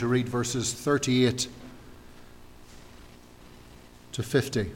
to 0.00 0.06
read 0.06 0.26
verses 0.26 0.72
38 0.72 1.46
to 4.12 4.22
50. 4.22 4.72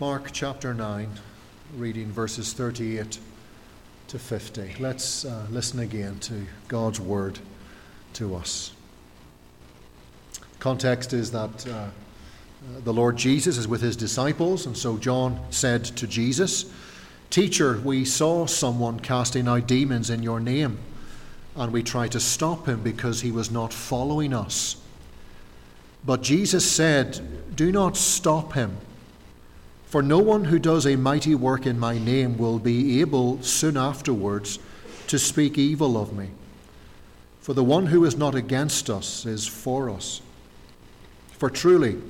Mark 0.00 0.30
chapter 0.32 0.72
9, 0.72 1.10
reading 1.76 2.10
verses 2.10 2.54
38 2.54 3.18
to 4.08 4.18
50. 4.18 4.76
Let's 4.80 5.26
uh, 5.26 5.46
listen 5.50 5.80
again 5.80 6.20
to 6.20 6.46
God's 6.68 6.98
word 6.98 7.38
to 8.14 8.34
us. 8.34 8.72
Context 10.58 11.12
is 11.12 11.30
that 11.32 11.66
uh, 11.68 11.88
Uh, 12.62 12.80
the 12.84 12.92
Lord 12.92 13.16
Jesus 13.16 13.58
is 13.58 13.66
with 13.66 13.80
his 13.80 13.96
disciples, 13.96 14.66
and 14.66 14.76
so 14.76 14.96
John 14.96 15.40
said 15.50 15.84
to 15.84 16.06
Jesus, 16.06 16.66
Teacher, 17.30 17.80
we 17.82 18.04
saw 18.04 18.46
someone 18.46 19.00
casting 19.00 19.48
out 19.48 19.66
demons 19.66 20.10
in 20.10 20.22
your 20.22 20.38
name, 20.38 20.78
and 21.56 21.72
we 21.72 21.82
tried 21.82 22.12
to 22.12 22.20
stop 22.20 22.66
him 22.66 22.82
because 22.82 23.22
he 23.22 23.32
was 23.32 23.50
not 23.50 23.72
following 23.72 24.32
us. 24.32 24.76
But 26.04 26.22
Jesus 26.22 26.70
said, 26.70 27.56
Do 27.56 27.72
not 27.72 27.96
stop 27.96 28.52
him. 28.52 28.76
For 29.86 30.02
no 30.02 30.18
one 30.18 30.44
who 30.44 30.58
does 30.58 30.86
a 30.86 30.96
mighty 30.96 31.34
work 31.34 31.66
in 31.66 31.78
my 31.78 31.98
name 31.98 32.38
will 32.38 32.58
be 32.58 33.00
able 33.00 33.42
soon 33.42 33.76
afterwards 33.76 34.58
to 35.08 35.18
speak 35.18 35.58
evil 35.58 36.00
of 36.00 36.16
me. 36.16 36.30
For 37.40 37.54
the 37.54 37.64
one 37.64 37.86
who 37.86 38.04
is 38.04 38.16
not 38.16 38.34
against 38.34 38.88
us 38.88 39.26
is 39.26 39.46
for 39.46 39.90
us. 39.90 40.22
For 41.32 41.50
truly, 41.50 42.00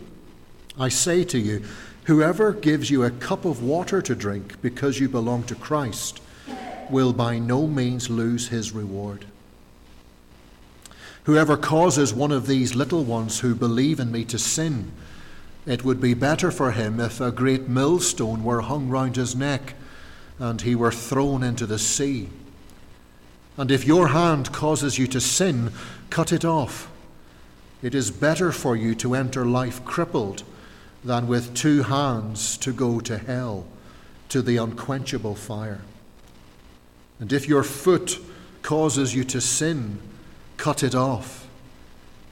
I 0.79 0.89
say 0.89 1.25
to 1.25 1.39
you, 1.39 1.63
whoever 2.05 2.53
gives 2.53 2.91
you 2.91 3.05
a 3.05 3.11
cup 3.11 3.45
of 3.45 3.63
water 3.63 4.01
to 4.03 4.15
drink 4.15 4.61
because 4.63 4.99
you 4.99 5.09
belong 5.09 5.45
to 5.45 5.55
Christ 5.55 6.21
will 6.91 7.13
by 7.13 7.39
no 7.39 7.67
means 7.67 8.11
lose 8.11 8.49
his 8.49 8.73
reward. 8.73 9.27
Whoever 11.25 11.57
causes 11.57 12.13
one 12.13 12.33
of 12.33 12.47
these 12.47 12.75
little 12.75 13.05
ones 13.05 13.41
who 13.41 13.55
believe 13.55 14.01
in 14.01 14.11
me 14.11 14.25
to 14.27 14.39
sin, 14.39 14.91
it 15.67 15.85
would 15.85 16.01
be 16.01 16.15
better 16.15 16.51
for 16.51 16.73
him 16.73 16.99
if 16.99 17.21
a 17.21 17.31
great 17.31 17.69
millstone 17.69 18.43
were 18.43 18.63
hung 18.63 18.89
round 18.89 19.17
his 19.17 19.37
neck 19.37 19.75
and 20.39 20.63
he 20.63 20.75
were 20.75 20.91
thrown 20.91 21.45
into 21.45 21.67
the 21.67 21.79
sea. 21.79 22.29
And 23.57 23.71
if 23.71 23.87
your 23.87 24.09
hand 24.09 24.51
causes 24.53 24.99
you 24.99 25.07
to 25.09 25.21
sin, 25.21 25.71
cut 26.11 26.33
it 26.33 26.45
off. 26.45 26.91
It 27.83 27.95
is 27.95 28.11
better 28.11 28.51
for 28.51 28.75
you 28.75 28.95
to 28.97 29.15
enter 29.15 29.45
life 29.45 29.85
crippled 29.85 30.43
than 31.05 31.27
with 31.27 31.55
two 31.55 31.83
hands 31.83 32.57
to 32.59 32.73
go 32.73 33.01
to 33.01 33.19
hell, 33.19 33.67
to 34.29 34.43
the 34.43 34.57
unquenchable 34.57 35.35
fire. 35.35 35.81
And 37.19 37.33
if 37.33 37.49
your 37.49 37.63
foot 37.63 38.19
causes 38.63 39.15
you 39.15 39.25
to 39.25 39.41
sin, 39.41 39.99
cut 40.57 40.83
it 40.83 40.95
off. 40.95 41.49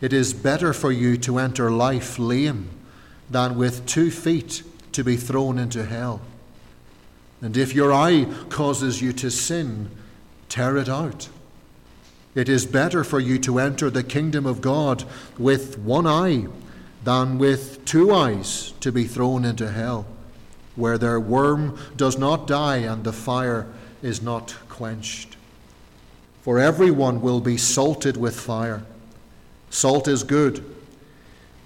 It 0.00 0.12
is 0.12 0.32
better 0.32 0.72
for 0.72 0.90
you 0.90 1.16
to 1.18 1.38
enter 1.38 1.70
life 1.70 2.18
lame 2.18 2.70
than 3.28 3.56
with 3.56 3.86
two 3.86 4.10
feet 4.10 4.62
to 4.92 5.04
be 5.04 5.16
thrown 5.16 5.58
into 5.58 5.84
hell. 5.84 6.20
And 7.40 7.56
if 7.56 7.74
your 7.74 7.92
eye 7.92 8.26
causes 8.48 9.00
you 9.00 9.12
to 9.14 9.30
sin, 9.30 9.90
tear 10.48 10.76
it 10.76 10.88
out. 10.88 11.28
It 12.34 12.48
is 12.48 12.66
better 12.66 13.02
for 13.02 13.18
you 13.18 13.38
to 13.40 13.58
enter 13.58 13.90
the 13.90 14.04
kingdom 14.04 14.46
of 14.46 14.60
God 14.60 15.04
with 15.38 15.78
one 15.78 16.06
eye 16.06 16.46
than 17.04 17.38
with 17.38 17.84
two 17.84 18.12
eyes 18.12 18.72
to 18.80 18.92
be 18.92 19.04
thrown 19.04 19.44
into 19.44 19.70
hell, 19.70 20.06
where 20.76 20.98
their 20.98 21.18
worm 21.18 21.78
does 21.96 22.18
not 22.18 22.46
die 22.46 22.78
and 22.78 23.04
the 23.04 23.12
fire 23.12 23.66
is 24.02 24.22
not 24.22 24.54
quenched. 24.68 25.36
For 26.42 26.58
everyone 26.58 27.20
will 27.20 27.40
be 27.40 27.56
salted 27.56 28.16
with 28.16 28.38
fire. 28.38 28.82
Salt 29.70 30.08
is 30.08 30.24
good 30.24 30.64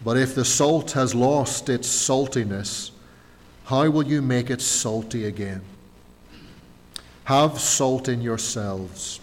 but 0.05 0.19
if 0.19 0.35
the 0.35 0.45
salt 0.45 0.93
has 0.93 1.15
lost 1.15 1.71
its 1.71 1.89
saltiness, 1.89 2.91
how 3.65 3.89
will 3.89 4.07
you 4.07 4.21
make 4.21 4.51
it 4.51 4.61
salty 4.61 5.25
again? 5.25 5.63
Have 7.25 7.59
salt 7.59 8.07
in 8.09 8.21
yourselves 8.21 9.19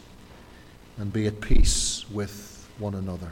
and 0.98 1.14
be 1.14 1.28
at 1.28 1.40
peace 1.40 2.10
with 2.10 2.68
one 2.80 2.96
another. 2.96 3.32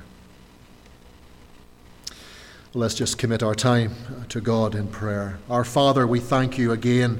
Let's 2.76 2.94
just 2.94 3.18
commit 3.18 3.42
our 3.42 3.56
time 3.56 3.96
to 4.30 4.40
God 4.40 4.76
in 4.76 4.90
prayer. 4.90 5.40
Our 5.50 5.64
Father, 5.64 6.06
we 6.06 6.20
thank 6.20 6.60
you 6.60 6.72
again 6.72 7.20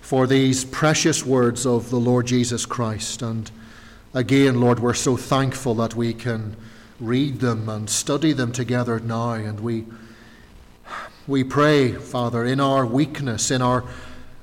for 0.00 0.28
these 0.28 0.64
precious 0.64 1.26
words 1.26 1.66
of 1.66 1.90
the 1.90 1.98
Lord 1.98 2.28
Jesus 2.28 2.64
Christ. 2.64 3.20
And 3.20 3.50
again, 4.14 4.60
Lord, 4.60 4.78
we're 4.78 4.94
so 4.94 5.16
thankful 5.16 5.74
that 5.74 5.96
we 5.96 6.14
can 6.14 6.54
read 7.00 7.40
them 7.40 7.68
and 7.68 7.90
study 7.90 8.32
them 8.32 8.52
together 8.52 9.00
now. 9.00 9.32
And 9.32 9.58
we, 9.58 9.84
we 11.26 11.42
pray, 11.42 11.90
Father, 11.90 12.44
in 12.44 12.60
our 12.60 12.86
weakness, 12.86 13.50
in 13.50 13.60
our 13.60 13.82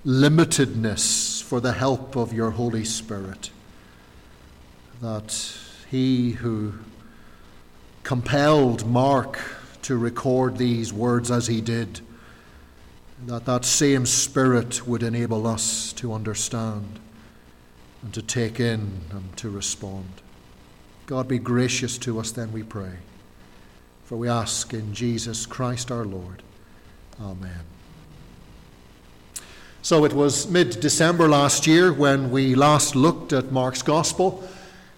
limitedness, 0.06 1.42
for 1.44 1.62
the 1.62 1.72
help 1.72 2.18
of 2.18 2.34
your 2.34 2.52
Holy 2.52 2.84
Spirit, 2.84 3.52
that 5.02 5.58
he 5.90 6.32
who 6.32 6.74
compelled 8.04 8.86
Mark 8.86 9.40
to 9.86 9.96
record 9.96 10.58
these 10.58 10.92
words 10.92 11.30
as 11.30 11.46
he 11.46 11.62
did, 11.62 12.02
that 13.28 13.46
that 13.46 13.64
same 13.64 14.04
Spirit 14.04 14.88
would 14.88 15.04
enable 15.04 15.46
us 15.46 15.94
to 15.94 16.12
understand 16.12 17.00
and 18.02 18.12
to 18.12 18.22
take 18.24 18.60
in 18.60 19.02
and 19.12 19.38
to 19.38 19.48
respond. 19.48 20.10
God 21.06 21.28
be 21.28 21.38
gracious 21.38 22.00
to 22.00 22.20
us, 22.20 22.32
then 22.32 22.52
we 22.52 22.64
pray. 22.64 22.94
For 24.06 24.18
we 24.18 24.28
ask 24.28 24.74
in 24.74 24.92
Jesus 24.92 25.46
Christ 25.46 25.92
our 25.92 26.06
Lord. 26.06 26.42
Amen. 27.22 27.62
So 29.84 30.04
it 30.04 30.14
was 30.14 30.50
mid 30.50 30.80
December 30.80 31.30
last 31.30 31.68
year 31.68 31.94
when 31.94 32.32
we 32.32 32.56
last 32.56 32.96
looked 32.96 33.34
at 33.34 33.52
Mark's 33.52 33.84
Gospel. 33.84 34.48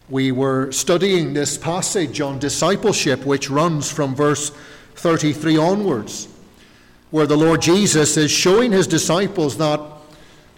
We 0.09 0.31
were 0.31 0.71
studying 0.71 1.33
this 1.33 1.57
passage 1.57 2.21
on 2.21 2.39
discipleship, 2.39 3.25
which 3.25 3.49
runs 3.49 3.91
from 3.91 4.15
verse 4.15 4.53
33 4.97 5.57
onwards, 5.57 6.27
where 7.11 7.27
the 7.27 7.37
Lord 7.37 7.61
Jesus 7.61 8.17
is 8.17 8.31
showing 8.31 8.71
his 8.71 8.87
disciples 8.87 9.57
that 9.57 9.79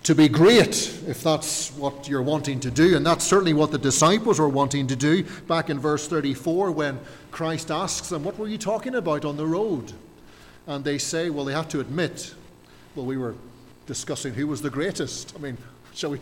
to 0.03 0.15
be 0.15 0.29
great, 0.29 0.97
if 1.07 1.21
that's 1.21 1.71
what 1.71 2.07
you're 2.07 2.21
wanting 2.21 2.59
to 2.61 2.71
do. 2.71 2.95
And 2.95 3.05
that's 3.05 3.25
certainly 3.25 3.53
what 3.53 3.71
the 3.71 3.77
disciples 3.77 4.39
were 4.39 4.49
wanting 4.49 4.87
to 4.87 4.95
do 4.95 5.23
back 5.47 5.69
in 5.69 5.77
verse 5.77 6.07
34 6.07 6.71
when 6.71 6.99
Christ 7.31 7.69
asks 7.69 8.09
them, 8.09 8.23
What 8.23 8.37
were 8.39 8.47
you 8.47 8.57
talking 8.57 8.95
about 8.95 9.25
on 9.25 9.35
the 9.35 9.45
road? 9.45 9.91
And 10.67 10.83
they 10.83 10.97
say, 10.97 11.29
Well, 11.29 11.45
they 11.45 11.53
have 11.53 11.67
to 11.69 11.79
admit, 11.79 12.33
well, 12.95 13.05
we 13.05 13.17
were 13.17 13.35
discussing 13.87 14.33
who 14.33 14.47
was 14.47 14.61
the 14.61 14.69
greatest. 14.69 15.33
I 15.35 15.39
mean, 15.39 15.57
shall 15.93 16.11
we 16.11 16.19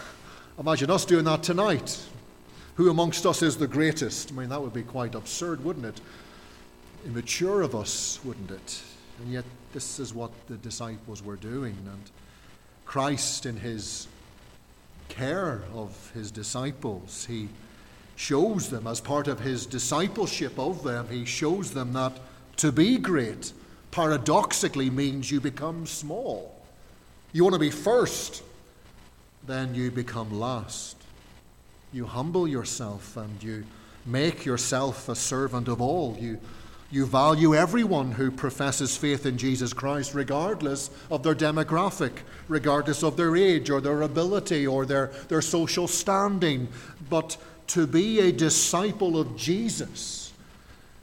imagine 0.58 0.90
us 0.90 1.04
doing 1.04 1.24
that 1.26 1.42
tonight? 1.42 2.02
Who 2.76 2.88
amongst 2.90 3.26
us 3.26 3.42
is 3.42 3.58
the 3.58 3.66
greatest? 3.66 4.32
I 4.32 4.34
mean, 4.34 4.48
that 4.48 4.62
would 4.62 4.72
be 4.72 4.82
quite 4.82 5.14
absurd, 5.14 5.62
wouldn't 5.62 5.84
it? 5.84 6.00
Immature 7.06 7.62
of 7.62 7.74
us, 7.74 8.20
wouldn't 8.24 8.50
it? 8.50 8.82
And 9.20 9.32
yet, 9.32 9.44
this 9.72 9.98
is 9.98 10.12
what 10.12 10.30
the 10.48 10.56
disciples 10.56 11.22
were 11.22 11.36
doing. 11.36 11.76
And 11.90 12.10
Christ, 12.84 13.46
in 13.46 13.56
his 13.56 14.06
care 15.08 15.62
of 15.74 16.10
his 16.14 16.30
disciples, 16.30 17.26
he 17.26 17.48
shows 18.16 18.68
them, 18.68 18.86
as 18.86 19.00
part 19.00 19.28
of 19.28 19.40
his 19.40 19.64
discipleship 19.66 20.58
of 20.58 20.82
them, 20.82 21.08
he 21.08 21.24
shows 21.24 21.72
them 21.72 21.92
that 21.94 22.12
to 22.58 22.70
be 22.70 22.98
great 22.98 23.52
paradoxically 23.90 24.90
means 24.90 25.30
you 25.30 25.40
become 25.40 25.86
small. 25.86 26.54
You 27.32 27.44
want 27.44 27.54
to 27.54 27.60
be 27.60 27.70
first, 27.70 28.42
then 29.46 29.74
you 29.74 29.90
become 29.90 30.38
last. 30.38 30.96
You 31.92 32.06
humble 32.06 32.46
yourself 32.46 33.16
and 33.16 33.42
you 33.42 33.64
make 34.06 34.44
yourself 34.44 35.08
a 35.08 35.16
servant 35.16 35.68
of 35.68 35.80
all. 35.80 36.16
You 36.20 36.38
you 36.92 37.06
value 37.06 37.54
everyone 37.54 38.12
who 38.12 38.32
professes 38.32 38.96
faith 38.96 39.24
in 39.24 39.38
Jesus 39.38 39.72
Christ, 39.72 40.12
regardless 40.12 40.90
of 41.10 41.22
their 41.22 41.36
demographic, 41.36 42.12
regardless 42.48 43.04
of 43.04 43.16
their 43.16 43.36
age 43.36 43.70
or 43.70 43.80
their 43.80 44.02
ability 44.02 44.66
or 44.66 44.84
their, 44.84 45.06
their 45.28 45.42
social 45.42 45.86
standing. 45.86 46.66
But 47.08 47.36
to 47.68 47.86
be 47.86 48.18
a 48.18 48.32
disciple 48.32 49.20
of 49.20 49.36
Jesus 49.36 50.32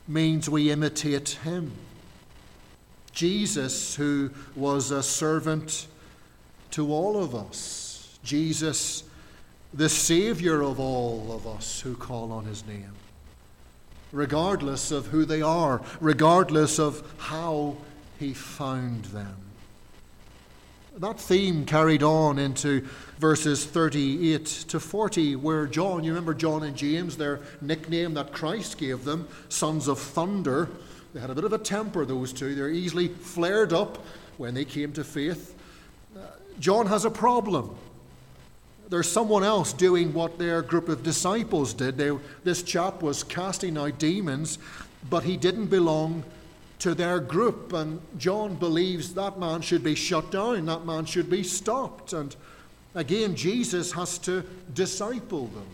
means 0.09 0.49
we 0.49 0.71
imitate 0.71 1.29
him. 1.43 1.71
Jesus, 3.13 3.95
who 3.95 4.29
was 4.55 4.91
a 4.91 5.01
servant 5.01 5.87
to 6.71 6.91
all 6.91 7.23
of 7.23 7.33
us, 7.33 8.19
Jesus, 8.23 9.03
the 9.73 9.89
Savior 9.89 10.61
of 10.61 10.81
all 10.81 11.31
of 11.31 11.47
us 11.47 11.79
who 11.79 11.95
call 11.95 12.33
on 12.33 12.43
his 12.43 12.67
name 12.67 12.96
regardless 14.11 14.91
of 14.91 15.07
who 15.07 15.25
they 15.25 15.41
are, 15.41 15.81
regardless 15.99 16.79
of 16.79 17.03
how 17.17 17.75
he 18.19 18.33
found 18.33 19.05
them. 19.05 19.35
That 20.97 21.19
theme 21.19 21.65
carried 21.65 22.01
on 22.01 22.39
into 22.39 22.87
verses 23.19 23.65
38 23.65 24.45
to 24.45 24.79
40, 24.79 25.35
where 25.35 25.67
John, 25.67 26.03
you 26.03 26.11
remember 26.11 26.33
John 26.33 26.63
and 26.63 26.75
James, 26.75 27.17
their 27.17 27.39
nickname 27.61 28.15
that 28.15 28.33
Christ 28.33 28.79
gave 28.79 29.03
them, 29.03 29.27
sons 29.49 29.87
of 29.87 29.99
thunder. 29.99 30.69
They 31.13 31.19
had 31.19 31.29
a 31.29 31.35
bit 31.35 31.43
of 31.43 31.53
a 31.53 31.59
temper, 31.59 32.03
those 32.03 32.33
two. 32.33 32.55
They're 32.55 32.69
easily 32.69 33.09
flared 33.09 33.73
up 33.73 34.03
when 34.37 34.55
they 34.55 34.65
came 34.65 34.91
to 34.93 35.03
faith. 35.03 35.53
Uh, 36.15 36.21
John 36.59 36.87
has 36.87 37.05
a 37.05 37.11
problem. 37.11 37.77
There's 38.89 39.11
someone 39.11 39.43
else 39.43 39.73
doing 39.73 40.13
what 40.13 40.37
their 40.37 40.61
group 40.61 40.87
of 40.87 41.03
disciples 41.03 41.73
did. 41.73 41.97
They, 41.97 42.17
this 42.43 42.63
chap 42.63 43.01
was 43.01 43.23
casting 43.23 43.77
out 43.77 43.99
demons, 43.99 44.59
but 45.09 45.23
he 45.23 45.35
didn't 45.35 45.67
belong 45.67 46.23
to 46.79 46.93
their 46.93 47.19
group. 47.19 47.73
And 47.73 47.99
John 48.17 48.55
believes 48.55 49.13
that 49.15 49.39
man 49.39 49.61
should 49.61 49.83
be 49.83 49.95
shut 49.95 50.31
down, 50.31 50.65
that 50.65 50.85
man 50.85 51.05
should 51.05 51.29
be 51.29 51.43
stopped. 51.43 52.13
And 52.13 52.35
again, 52.95 53.35
Jesus 53.35 53.91
has 53.91 54.17
to 54.19 54.43
disciple 54.73 55.47
them. 55.47 55.67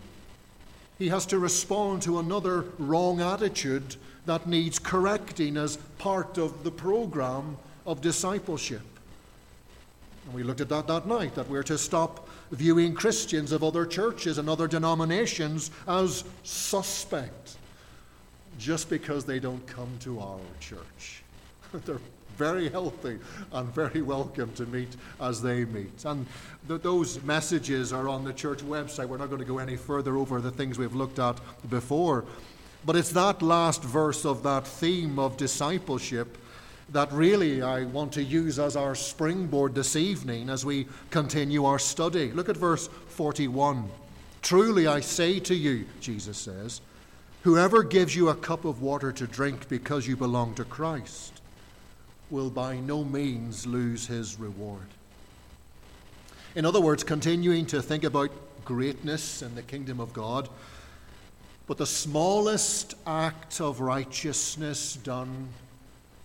He 0.98 1.08
has 1.08 1.26
to 1.26 1.38
respond 1.38 2.02
to 2.02 2.18
another 2.18 2.64
wrong 2.78 3.20
attitude 3.20 3.96
that 4.26 4.46
needs 4.46 4.78
correcting 4.78 5.56
as 5.56 5.76
part 5.98 6.38
of 6.38 6.64
the 6.64 6.70
program 6.70 7.58
of 7.86 8.00
discipleship. 8.00 8.82
And 10.24 10.34
we 10.34 10.42
looked 10.42 10.60
at 10.60 10.68
that 10.70 10.86
that 10.86 11.06
night, 11.06 11.34
that 11.34 11.48
we're 11.48 11.62
to 11.64 11.76
stop 11.76 12.28
viewing 12.54 12.94
Christians 12.94 13.52
of 13.52 13.62
other 13.62 13.84
churches 13.86 14.38
and 14.38 14.48
other 14.48 14.68
denominations 14.68 15.70
as 15.86 16.24
suspect 16.42 17.56
just 18.58 18.88
because 18.88 19.24
they 19.24 19.38
don't 19.38 19.66
come 19.66 19.90
to 20.00 20.20
our 20.20 20.38
church. 20.60 21.22
They're 21.72 21.98
very 22.36 22.68
healthy 22.68 23.18
and 23.52 23.68
very 23.74 24.02
welcome 24.02 24.52
to 24.54 24.66
meet 24.66 24.96
as 25.20 25.40
they 25.40 25.64
meet. 25.64 26.04
And 26.04 26.26
th- 26.68 26.82
those 26.82 27.22
messages 27.22 27.92
are 27.92 28.08
on 28.08 28.24
the 28.24 28.32
church 28.32 28.58
website. 28.60 29.06
We're 29.06 29.18
not 29.18 29.28
going 29.28 29.40
to 29.40 29.46
go 29.46 29.58
any 29.58 29.76
further 29.76 30.16
over 30.16 30.40
the 30.40 30.50
things 30.50 30.78
we've 30.78 30.94
looked 30.94 31.18
at 31.18 31.38
before. 31.70 32.24
But 32.84 32.96
it's 32.96 33.10
that 33.10 33.40
last 33.40 33.82
verse 33.82 34.24
of 34.24 34.42
that 34.42 34.66
theme 34.66 35.18
of 35.18 35.36
discipleship 35.36 36.36
that 36.90 37.12
really 37.12 37.62
I 37.62 37.84
want 37.84 38.12
to 38.12 38.22
use 38.22 38.58
as 38.58 38.76
our 38.76 38.94
springboard 38.94 39.74
this 39.74 39.96
evening 39.96 40.50
as 40.50 40.64
we 40.64 40.86
continue 41.10 41.64
our 41.64 41.78
study. 41.78 42.30
Look 42.32 42.48
at 42.48 42.56
verse 42.56 42.88
41. 43.08 43.88
Truly 44.42 44.86
I 44.86 45.00
say 45.00 45.40
to 45.40 45.54
you, 45.54 45.86
Jesus 46.00 46.36
says, 46.36 46.80
whoever 47.42 47.82
gives 47.82 48.14
you 48.14 48.28
a 48.28 48.34
cup 48.34 48.64
of 48.64 48.82
water 48.82 49.12
to 49.12 49.26
drink 49.26 49.68
because 49.68 50.06
you 50.06 50.16
belong 50.16 50.54
to 50.54 50.64
Christ 50.64 51.40
will 52.30 52.50
by 52.50 52.76
no 52.76 53.04
means 53.04 53.66
lose 53.66 54.06
his 54.06 54.38
reward. 54.38 54.86
In 56.54 56.64
other 56.64 56.80
words, 56.80 57.04
continuing 57.04 57.66
to 57.66 57.82
think 57.82 58.04
about 58.04 58.30
greatness 58.64 59.42
in 59.42 59.54
the 59.54 59.62
kingdom 59.62 60.00
of 60.00 60.12
God, 60.12 60.48
but 61.66 61.78
the 61.78 61.86
smallest 61.86 62.94
act 63.06 63.60
of 63.60 63.80
righteousness 63.80 64.96
done 64.96 65.48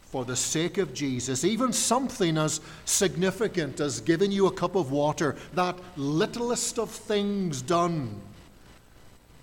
for 0.10 0.26
the 0.26 0.36
sake 0.36 0.80
of 0.80 0.94
Jesus, 0.94 1.44
even 1.44 1.72
something 1.72 2.38
as 2.38 2.62
significant 2.86 3.80
as 3.80 4.02
giving 4.02 4.32
you 4.32 4.48
a 4.48 4.52
cup 4.52 4.76
of 4.76 4.92
water, 4.92 5.36
that 5.54 5.78
littlest 5.98 6.80
of 6.80 6.90
things 6.90 7.62
done, 7.62 8.20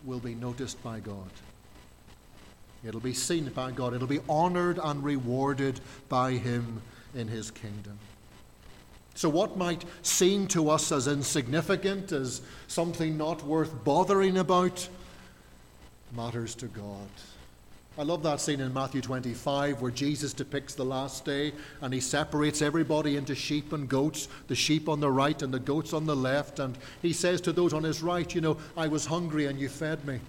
will 0.05 0.19
be 0.19 0.35
noticed 0.35 0.83
by 0.83 1.01
God. 1.01 1.31
It'll 2.85 3.01
be 3.01 3.15
seen 3.15 3.47
by 3.51 3.73
God. 3.73 3.95
It'll 3.95 4.07
be 4.07 4.21
honored 4.29 4.79
and 4.83 5.03
rewarded 5.03 5.81
by 6.09 6.33
Him 6.33 6.81
in 7.15 7.29
His 7.29 7.51
kingdom. 7.51 7.99
So, 9.15 9.29
what 9.29 9.57
might 9.57 9.85
seem 10.03 10.47
to 10.49 10.69
us 10.69 10.93
as 10.93 11.07
insignificant, 11.07 12.13
as 12.13 12.43
something 12.69 13.17
not 13.17 13.43
worth 13.45 13.85
bothering 13.85 14.37
about, 14.37 14.89
matters 16.15 16.55
to 16.57 16.67
God. 16.67 17.09
I 17.99 18.03
love 18.03 18.23
that 18.25 18.43
scene 18.43 18.61
in 18.61 18.75
Matthew 18.75 19.01
25 19.01 19.81
where 19.81 19.91
Jesus 19.91 20.35
depicts 20.35 20.75
the 20.75 20.85
last 20.85 21.25
day 21.25 21.53
and 21.81 21.95
he 21.95 22.01
separates 22.01 22.61
everybody 22.61 23.17
into 23.17 23.35
sheep 23.35 23.73
and 23.73 23.89
goats, 23.89 24.29
the 24.49 24.55
sheep 24.55 24.87
on 24.91 25.01
the 25.01 25.11
right 25.11 25.41
and 25.41 25.53
the 25.53 25.59
goats 25.59 25.95
on 25.95 26.05
the 26.05 26.15
left. 26.15 26.59
And 26.59 26.77
he 27.01 27.15
says 27.15 27.41
to 27.43 27.53
those 27.53 27.73
on 27.73 27.85
his 27.85 28.03
right, 28.03 28.35
You 28.35 28.43
know, 28.43 28.59
I 28.77 28.89
was 28.89 29.07
hungry 29.07 29.47
and 29.47 29.59
you 29.59 29.71
fed 29.71 30.05
me. 30.05 30.21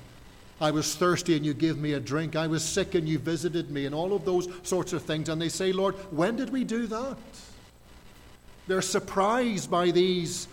I 0.61 0.71
was 0.71 0.95
thirsty 0.95 1.35
and 1.35 1.45
you 1.45 1.53
gave 1.53 1.77
me 1.77 1.93
a 1.93 1.99
drink. 1.99 2.37
I 2.37 2.47
was 2.47 2.63
sick 2.63 2.95
and 2.95 3.07
you 3.07 3.19
visited 3.19 3.69
me, 3.69 3.85
and 3.85 3.93
all 3.93 4.13
of 4.13 4.25
those 4.25 4.47
sorts 4.63 4.93
of 4.93 5.03
things. 5.03 5.29
And 5.29 5.41
they 5.41 5.49
say, 5.49 5.71
Lord, 5.71 5.93
when 6.11 6.35
did 6.35 6.49
we 6.49 6.63
do 6.63 6.87
that? 6.87 7.17
They're 8.67 8.81
surprised 8.81 9.69
by 9.69 9.91
these 9.91 10.47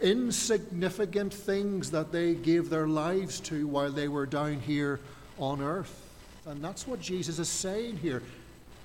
insignificant 0.00 1.34
things 1.34 1.90
that 1.90 2.12
they 2.12 2.34
gave 2.34 2.70
their 2.70 2.88
lives 2.88 3.40
to 3.40 3.66
while 3.66 3.90
they 3.90 4.08
were 4.08 4.26
down 4.26 4.60
here 4.60 5.00
on 5.38 5.60
earth. 5.60 6.01
And 6.46 6.62
that's 6.62 6.86
what 6.86 7.00
Jesus 7.00 7.38
is 7.38 7.48
saying 7.48 7.98
here. 7.98 8.22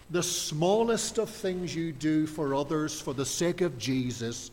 The 0.09 0.23
smallest 0.23 1.17
of 1.17 1.29
things 1.29 1.75
you 1.75 1.91
do 1.91 2.27
for 2.27 2.55
others 2.55 3.01
for 3.01 3.13
the 3.13 3.25
sake 3.25 3.61
of 3.61 3.77
Jesus 3.77 4.51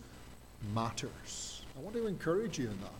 matters. 0.74 1.62
I 1.76 1.80
want 1.80 1.94
to 1.96 2.06
encourage 2.06 2.58
you 2.58 2.66
in 2.66 2.80
that. 2.80 2.90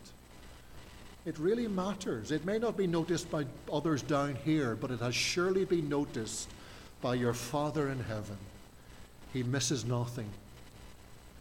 It 1.26 1.38
really 1.38 1.66
matters. 1.66 2.30
It 2.30 2.44
may 2.44 2.58
not 2.58 2.76
be 2.76 2.86
noticed 2.86 3.30
by 3.30 3.46
others 3.72 4.02
down 4.02 4.36
here, 4.44 4.76
but 4.76 4.90
it 4.90 5.00
has 5.00 5.14
surely 5.14 5.64
been 5.64 5.88
noticed 5.88 6.50
by 7.00 7.14
your 7.14 7.32
Father 7.32 7.88
in 7.88 7.98
heaven. 8.00 8.36
He 9.32 9.42
misses 9.42 9.84
nothing, 9.84 10.28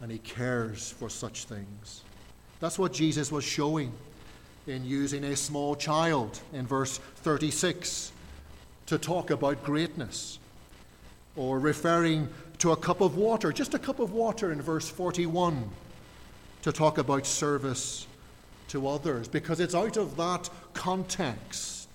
and 0.01 0.10
He 0.10 0.19
cares 0.19 0.92
for 0.92 1.10
such 1.10 1.45
things. 1.45 2.01
That's 2.62 2.80
what 2.80 2.94
Jesus 2.94 3.30
was 3.30 3.44
showing 3.44 3.92
in 4.68 4.86
using 4.86 5.25
a 5.25 5.36
small 5.36 5.75
child 5.75 6.39
in 6.54 6.65
verse 6.65 6.98
36 7.18 8.13
to 8.88 8.98
talk 8.98 9.30
about 9.30 9.64
greatness, 9.64 10.40
or 11.36 11.60
referring 11.60 12.30
to 12.60 12.72
a 12.72 12.78
cup 12.78 13.02
of 13.02 13.16
water, 13.16 13.52
just 13.52 13.74
a 13.74 13.80
cup 13.80 14.00
of 14.00 14.14
water 14.14 14.52
in 14.52 14.62
verse 14.62 14.90
41, 14.90 15.70
to 16.62 16.72
talk 16.72 16.98
about 16.98 17.26
service 17.26 18.08
to 18.70 18.88
others, 18.88 19.28
because 19.28 19.60
it's 19.60 19.76
out 19.76 19.98
of 19.98 20.16
that 20.18 20.50
context 20.74 21.88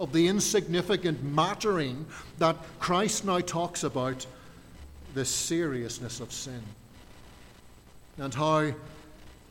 of 0.00 0.12
the 0.12 0.28
insignificant 0.28 1.22
mattering 1.22 2.06
that 2.38 2.56
Christ 2.78 3.24
now 3.24 3.40
talks 3.40 3.82
about 3.82 4.26
the 5.14 5.24
seriousness 5.24 6.20
of 6.20 6.32
sin 6.32 6.62
and 8.18 8.32
how 8.32 8.72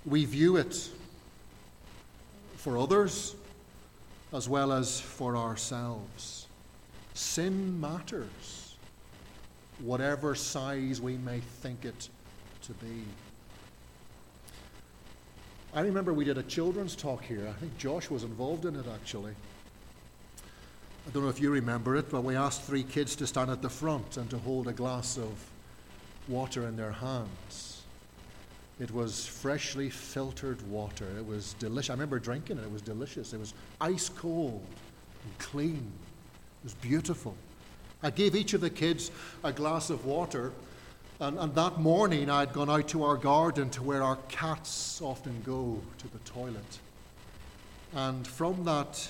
we 0.06 0.26
view 0.26 0.58
it 0.58 0.90
for 2.56 2.78
others 2.78 3.36
as 4.34 4.48
well 4.48 4.72
as 4.72 5.00
for 5.00 5.36
ourselves. 5.36 6.37
Sin 7.18 7.82
matters, 7.82 8.76
whatever 9.80 10.36
size 10.36 11.02
we 11.02 11.18
may 11.18 11.40
think 11.40 11.84
it 11.84 12.10
to 12.62 12.74
be. 12.74 13.06
I 15.74 15.82
remember 15.82 16.14
we 16.14 16.26
did 16.26 16.38
a 16.38 16.44
children's 16.44 16.96
talk 16.96 17.24
here. 17.24 17.48
I 17.50 17.54
think 17.54 17.76
Josh 17.80 18.12
was 18.12 18.24
involved 18.24 18.66
in 18.66 18.76
it 18.76 18.86
actually. 18.94 19.34
I 21.08 21.10
don't 21.10 21.24
know 21.24 21.30
if 21.30 21.42
you 21.42 21.50
remember 21.50 21.96
it, 21.96 22.12
but 22.12 22.24
we 22.24 22.36
asked 22.36 22.62
three 22.62 22.84
kids 22.84 23.16
to 23.16 23.26
stand 23.26 23.50
at 23.50 23.64
the 23.64 23.70
front 23.70 24.18
and 24.18 24.30
to 24.30 24.38
hold 24.38 24.68
a 24.68 24.74
glass 24.74 25.18
of 25.18 25.44
water 26.28 26.68
in 26.68 26.76
their 26.76 26.92
hands. 26.92 27.82
It 28.80 28.92
was 28.92 29.26
freshly 29.26 29.90
filtered 29.90 30.62
water. 30.70 31.08
It 31.18 31.26
was 31.26 31.54
delicious. 31.54 31.90
I 31.90 31.94
remember 31.94 32.20
drinking 32.20 32.60
it. 32.60 32.66
It 32.66 32.72
was 32.72 32.84
delicious. 32.84 33.34
It 33.34 33.40
was 33.40 33.56
ice 33.82 34.08
cold 34.08 34.64
and 35.24 35.40
clean. 35.40 35.92
Was 36.68 36.74
beautiful. 36.74 37.34
I 38.04 38.10
gave 38.10 38.36
each 38.36 38.54
of 38.54 38.60
the 38.60 38.70
kids 38.70 39.10
a 39.42 39.54
glass 39.54 39.90
of 39.90 40.06
water, 40.06 40.52
and, 41.22 41.40
and 41.40 41.56
that 41.56 41.80
morning 41.80 42.30
I'd 42.30 42.52
gone 42.52 42.70
out 42.70 42.90
to 42.90 43.06
our 43.06 43.16
garden 43.16 43.70
to 43.70 43.82
where 43.82 44.04
our 44.04 44.18
cats 44.28 45.02
often 45.02 45.42
go 45.46 45.80
to 45.98 46.08
the 46.10 46.18
toilet. 46.30 46.80
And 47.96 48.28
from 48.28 48.66
that 48.66 49.10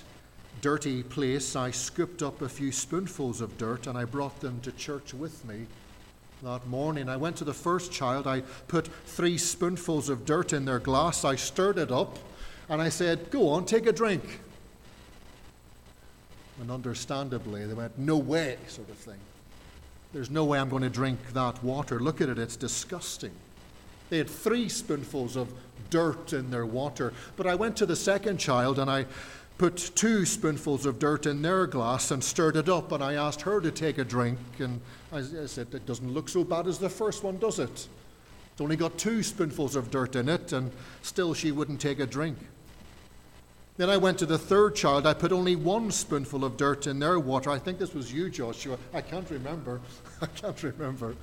dirty 0.62 1.02
place, 1.02 1.56
I 1.56 1.72
scooped 1.72 2.22
up 2.22 2.44
a 2.44 2.48
few 2.48 2.72
spoonfuls 2.72 3.42
of 3.42 3.58
dirt 3.58 3.88
and 3.88 3.98
I 3.98 4.06
brought 4.06 4.40
them 4.40 4.60
to 4.62 4.72
church 4.74 5.16
with 5.16 5.44
me 5.44 5.66
that 6.44 6.68
morning. 6.68 7.10
I 7.10 7.18
went 7.18 7.38
to 7.38 7.44
the 7.44 7.56
first 7.56 7.92
child, 7.92 8.28
I 8.28 8.42
put 8.68 8.86
three 9.08 9.40
spoonfuls 9.40 10.10
of 10.10 10.26
dirt 10.26 10.54
in 10.54 10.66
their 10.66 10.78
glass, 10.78 11.26
I 11.26 11.38
stirred 11.38 11.80
it 11.80 11.92
up, 11.92 12.20
and 12.70 12.84
I 12.84 12.90
said, 12.90 13.32
Go 13.32 13.50
on, 13.50 13.66
take 13.66 13.88
a 13.88 13.92
drink. 13.92 14.42
And 16.60 16.72
understandably, 16.72 17.66
they 17.66 17.74
went, 17.74 17.98
No 17.98 18.18
way, 18.18 18.58
sort 18.68 18.90
of 18.90 18.98
thing. 18.98 19.20
There's 20.14 20.30
no 20.30 20.46
way 20.46 20.60
I'm 20.60 20.70
going 20.70 20.84
to 20.84 20.90
drink 20.90 21.20
that 21.34 21.64
water. 21.64 22.00
Look 22.00 22.22
at 22.22 22.30
it, 22.30 22.40
it's 22.40 22.56
disgusting. 22.56 23.32
They 24.10 24.18
had 24.18 24.30
three 24.30 24.70
spoonfuls 24.70 25.36
of 25.36 25.54
dirt 25.90 26.34
in 26.34 26.50
their 26.50 26.66
water. 26.66 27.14
But 27.36 27.48
I 27.48 27.56
went 27.56 27.76
to 27.78 27.86
the 27.86 27.96
second 27.96 28.38
child 28.38 28.80
and 28.80 28.90
I 28.90 29.06
put 29.58 29.92
two 29.96 30.26
spoonfuls 30.26 30.86
of 30.86 31.00
dirt 31.00 31.26
in 31.26 31.42
their 31.42 31.68
glass 31.68 32.12
and 32.12 32.24
stirred 32.24 32.56
it 32.56 32.70
up. 32.70 32.92
And 32.92 33.04
I 33.04 33.16
asked 33.16 33.42
her 33.42 33.60
to 33.60 33.72
take 33.72 33.98
a 33.98 34.04
drink. 34.04 34.40
And 34.60 34.80
I, 35.12 35.22
said, 35.22 35.68
It 35.74 35.86
doesn't 35.86 36.14
look 36.14 36.30
so 36.30 36.44
bad 36.44 36.68
as 36.68 36.78
the 36.78 36.90
first 36.90 37.24
one, 37.24 37.38
does 37.38 37.60
it? 37.60 37.88
It's 38.58 38.62
only 38.62 38.76
got 38.76 38.98
two 38.98 39.22
spoonfuls 39.22 39.76
of 39.76 39.92
dirt 39.92 40.16
in 40.16 40.28
it, 40.30 40.52
and 40.52 40.72
still 41.04 41.36
she 41.36 41.52
wouldn't 41.52 41.80
take 41.80 42.00
a 42.00 42.08
drink. 42.08 42.40
Then 43.78 43.92
I 43.92 43.98
went 43.98 44.18
to 44.20 44.26
the 44.26 44.40
third 44.40 44.76
child. 44.76 45.06
I 45.06 45.14
put 45.14 45.32
only 45.32 45.56
one 45.56 45.92
spoonful 45.92 46.44
of 46.44 46.58
dirt 46.58 46.88
in 46.88 46.98
their 46.98 47.20
water. 47.20 47.52
I 47.52 47.60
think 47.60 47.78
this 47.78 47.94
was 47.94 48.12
you, 48.12 48.30
Joshua. 48.30 48.78
I 48.92 49.02
can't 49.02 49.30
remember. 49.30 49.80
I 50.22 50.26
can't 50.26 50.62
remember. 50.64 51.16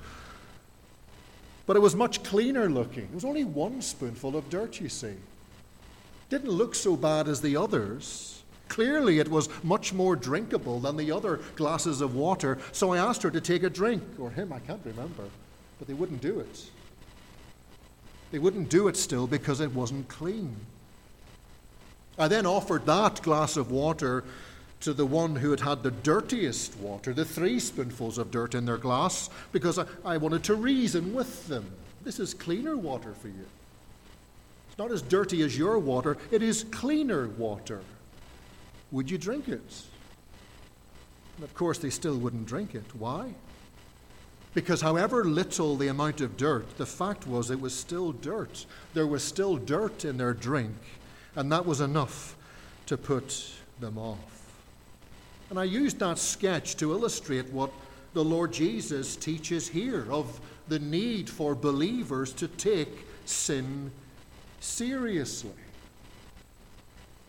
But 1.67 1.77
it 1.77 1.81
was 1.81 1.97
much 1.97 2.23
cleaner 2.23 2.69
looking. 2.71 3.05
It 3.05 3.15
was 3.15 3.25
only 3.25 3.43
one 3.43 3.83
spoonful 3.83 4.37
of 4.37 4.49
dirt, 4.51 4.81
you 4.81 4.89
see. 4.89 5.15
Didn't 6.31 6.51
look 6.51 6.77
so 6.77 6.97
bad 6.97 7.27
as 7.27 7.41
the 7.41 7.57
others. 7.57 8.43
Clearly, 8.69 9.19
it 9.19 9.29
was 9.29 9.49
much 9.65 9.93
more 9.93 10.15
drinkable 10.15 10.79
than 10.79 10.97
the 10.97 11.11
other 11.11 11.41
glasses 11.57 12.01
of 12.01 12.15
water. 12.15 12.59
So 12.73 12.93
I 12.93 12.99
asked 12.99 13.23
her 13.23 13.31
to 13.31 13.41
take 13.41 13.65
a 13.65 13.71
drink, 13.71 14.03
or 14.19 14.31
him, 14.31 14.53
I 14.53 14.61
can't 14.61 14.81
remember. 14.85 15.25
But 15.79 15.89
they 15.89 15.95
wouldn't 15.95 16.21
do 16.21 16.39
it. 16.39 16.71
They 18.31 18.39
wouldn't 18.39 18.69
do 18.69 18.89
it 18.89 18.97
still 18.97 19.27
because 19.27 19.61
it 19.61 19.73
wasn't 19.73 20.09
clean. 20.09 20.57
I 22.19 22.29
then 22.29 22.47
offered 22.47 22.87
that 22.87 23.23
glass 23.23 23.57
of 23.57 23.71
water 23.71 24.25
to 24.81 24.93
the 24.93 25.07
one 25.07 25.37
who 25.37 25.51
had 25.51 25.61
had 25.61 25.83
the 25.83 25.91
dirtiest 25.91 26.77
water, 26.77 27.13
the 27.13 27.25
three 27.25 27.59
spoonfuls 27.59 28.19
of 28.19 28.31
dirt 28.31 28.55
in 28.55 28.67
their 28.67 28.77
glass, 28.77 29.31
because 29.51 29.79
I, 29.79 29.87
I 30.05 30.17
wanted 30.19 30.45
to 30.45 30.55
reason 30.55 31.15
with 31.15 31.49
them. 31.49 31.65
This 32.05 32.21
is 32.21 32.35
cleaner 32.35 32.77
water 32.77 33.15
for 33.15 33.29
you. 33.29 33.47
It's 34.69 34.79
not 34.79 34.93
as 34.93 35.03
dirty 35.03 35.43
as 35.43 35.57
your 35.57 35.79
water, 35.79 36.19
it 36.31 36.43
is 36.43 36.65
cleaner 36.65 37.29
water. 37.29 37.81
Would 38.93 39.11
you 39.11 39.19
drink 39.19 39.49
it? 39.49 39.83
And 41.37 41.45
of 41.45 41.55
course, 41.55 41.79
they 41.79 41.91
still 41.91 42.19
wouldn't 42.19 42.47
drink 42.47 42.75
it. 42.75 42.85
Why? 42.99 43.35
Because 44.53 44.81
however 44.81 45.25
little 45.25 45.77
the 45.77 45.89
amount 45.89 46.21
of 46.21 46.37
dirt, 46.37 46.77
the 46.77 46.87
fact 46.87 47.27
was 47.27 47.51
it 47.51 47.61
was 47.61 47.75
still 47.75 48.13
dirt. 48.13 48.67
There 48.93 49.07
was 49.07 49.25
still 49.25 49.57
dirt 49.57 50.05
in 50.05 50.17
their 50.17 50.33
drink, 50.33 50.77
and 51.37 51.51
that 51.53 51.67
was 51.67 51.81
enough 51.81 52.37
to 52.87 52.97
put 52.97 53.51
them 53.81 53.99
off. 53.99 54.19
And 55.51 55.59
I 55.59 55.65
used 55.65 55.99
that 55.99 56.19
sketch 56.19 56.77
to 56.77 56.93
illustrate 56.93 57.53
what 57.53 57.71
the 58.13 58.25
Lord 58.25 58.53
Jesus 58.53 59.17
teaches 59.17 59.69
here 59.69 60.07
of 60.11 60.41
the 60.69 60.79
need 60.79 61.29
for 61.29 61.55
believers 61.55 62.33
to 62.35 62.49
take 62.49 63.07
sin 63.25 63.91
seriously. 64.61 65.51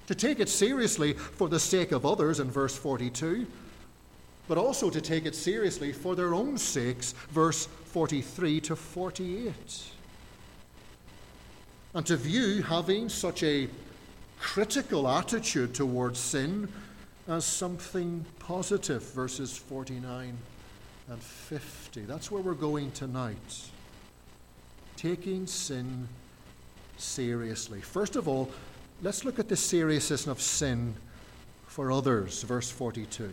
To 0.07 0.15
take 0.15 0.39
it 0.39 0.50
seriously 0.50 1.13
for 1.13 1.50
the 1.50 1.59
sake 1.59 1.91
of 1.91 2.05
others 2.05 2.39
in 2.39 2.50
verse 2.50 2.75
42 2.75 3.47
but 4.47 4.57
also 4.57 4.89
to 4.89 5.01
take 5.01 5.25
it 5.25 5.35
seriously 5.35 5.91
for 5.91 6.15
their 6.15 6.33
own 6.33 6.57
sakes, 6.57 7.13
verse 7.31 7.65
43 7.85 8.62
to 8.62 8.75
48. 8.75 9.53
And 11.93 12.05
to 12.05 12.17
view 12.17 12.62
having 12.62 13.09
such 13.09 13.41
a 13.43 13.67
critical 14.45 15.07
attitude 15.07 15.73
towards 15.73 16.19
sin 16.19 16.69
as 17.27 17.43
something 17.43 18.23
positive, 18.37 19.01
verses 19.01 19.57
49 19.57 20.37
and 21.09 21.19
50. 21.21 22.01
That's 22.01 22.29
where 22.29 22.43
we're 22.43 22.53
going 22.53 22.91
tonight. 22.91 23.35
Taking 24.97 25.47
sin 25.47 26.07
seriously. 26.95 27.81
First 27.81 28.15
of 28.15 28.27
all, 28.27 28.51
let's 29.01 29.25
look 29.25 29.39
at 29.39 29.49
the 29.49 29.57
seriousness 29.57 30.27
of 30.27 30.39
sin 30.39 30.93
for 31.65 31.91
others, 31.91 32.43
verse 32.43 32.69
42. 32.69 33.31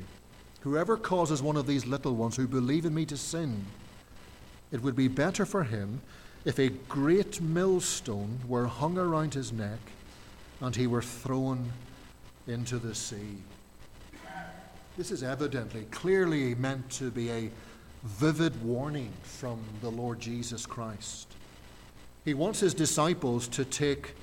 Whoever 0.61 0.97
causes 0.97 1.43
one 1.43 1.59
of 1.59 1.67
these 1.67 1.85
little 1.85 2.17
ones 2.17 2.37
who 2.37 2.49
believe 2.49 2.87
in 2.87 2.95
me 2.95 3.05
to 3.05 3.19
sin, 3.19 3.67
it 4.73 4.83
would 4.83 4.97
be 4.97 5.09
better 5.09 5.45
for 5.45 5.65
him 5.65 6.01
if 6.47 6.59
a 6.59 6.71
great 6.71 7.39
millstone 7.43 8.41
were 8.49 8.67
hung 8.67 8.97
around 8.97 9.35
his 9.35 9.53
neck 9.53 9.79
and 10.63 10.75
he 10.77 10.87
were 10.87 11.03
thrown 11.03 11.71
into 12.47 12.79
the 12.79 12.95
sea. 12.95 13.37
This 14.97 15.11
is 15.11 15.23
evidently, 15.23 15.87
clearly 15.91 16.55
meant 16.55 16.89
to 16.93 17.11
be 17.11 17.31
a 17.31 17.51
vivid 18.05 18.63
warning 18.63 19.13
from 19.23 19.61
the 19.81 19.91
Lord 19.91 20.21
Jesus 20.21 20.65
Christ. 20.65 21.27
He 22.25 22.33
wants 22.33 22.61
his 22.61 22.75
disciples 22.75 23.49
to 23.49 23.65
take 23.65 24.15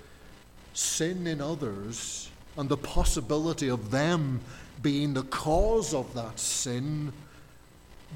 sin 0.73 1.27
in 1.27 1.41
others 1.41 2.29
and 2.57 2.69
the 2.69 2.77
possibility 2.77 3.69
of 3.69 3.91
them 3.91 4.39
being 4.81 5.13
the 5.13 5.23
cause 5.23 5.93
of 5.93 6.13
that 6.13 6.39
sin, 6.39 7.11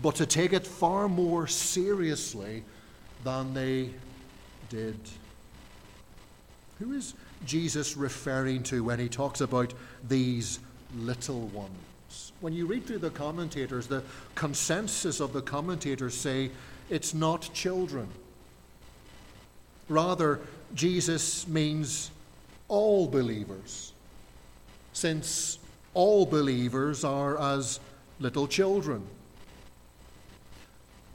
but 0.02 0.16
to 0.16 0.26
take 0.26 0.54
it 0.54 0.66
far 0.66 1.10
more 1.10 1.46
seriously 1.46 2.64
than 3.26 3.54
they 3.54 3.90
did. 4.70 4.96
Who 6.80 6.94
is 6.94 7.14
Jesus 7.46 7.98
referring 7.98 8.64
to 8.64 8.84
when 8.84 9.00
he 9.00 9.10
talks 9.10 9.42
about 9.42 9.74
these 10.08 10.60
little 10.98 11.48
ones? 11.48 12.32
When 12.42 12.54
you 12.54 12.66
read 12.66 12.86
through 12.86 13.00
the 13.00 13.10
commentators, 13.10 13.88
the 13.88 14.04
consensus 14.36 15.20
of 15.20 15.34
the 15.34 15.42
commentators 15.42 16.14
say 16.14 16.52
it's 16.90 17.14
not 17.14 17.50
children. 17.54 18.08
Rather, 19.90 20.40
Jesus 20.76 21.48
means 21.48 22.12
all 22.68 23.08
believers, 23.08 23.94
since 24.94 25.60
all 25.94 26.26
believers 26.26 27.04
are 27.04 27.40
as 27.40 27.80
little 28.20 28.48
children. 28.48 29.04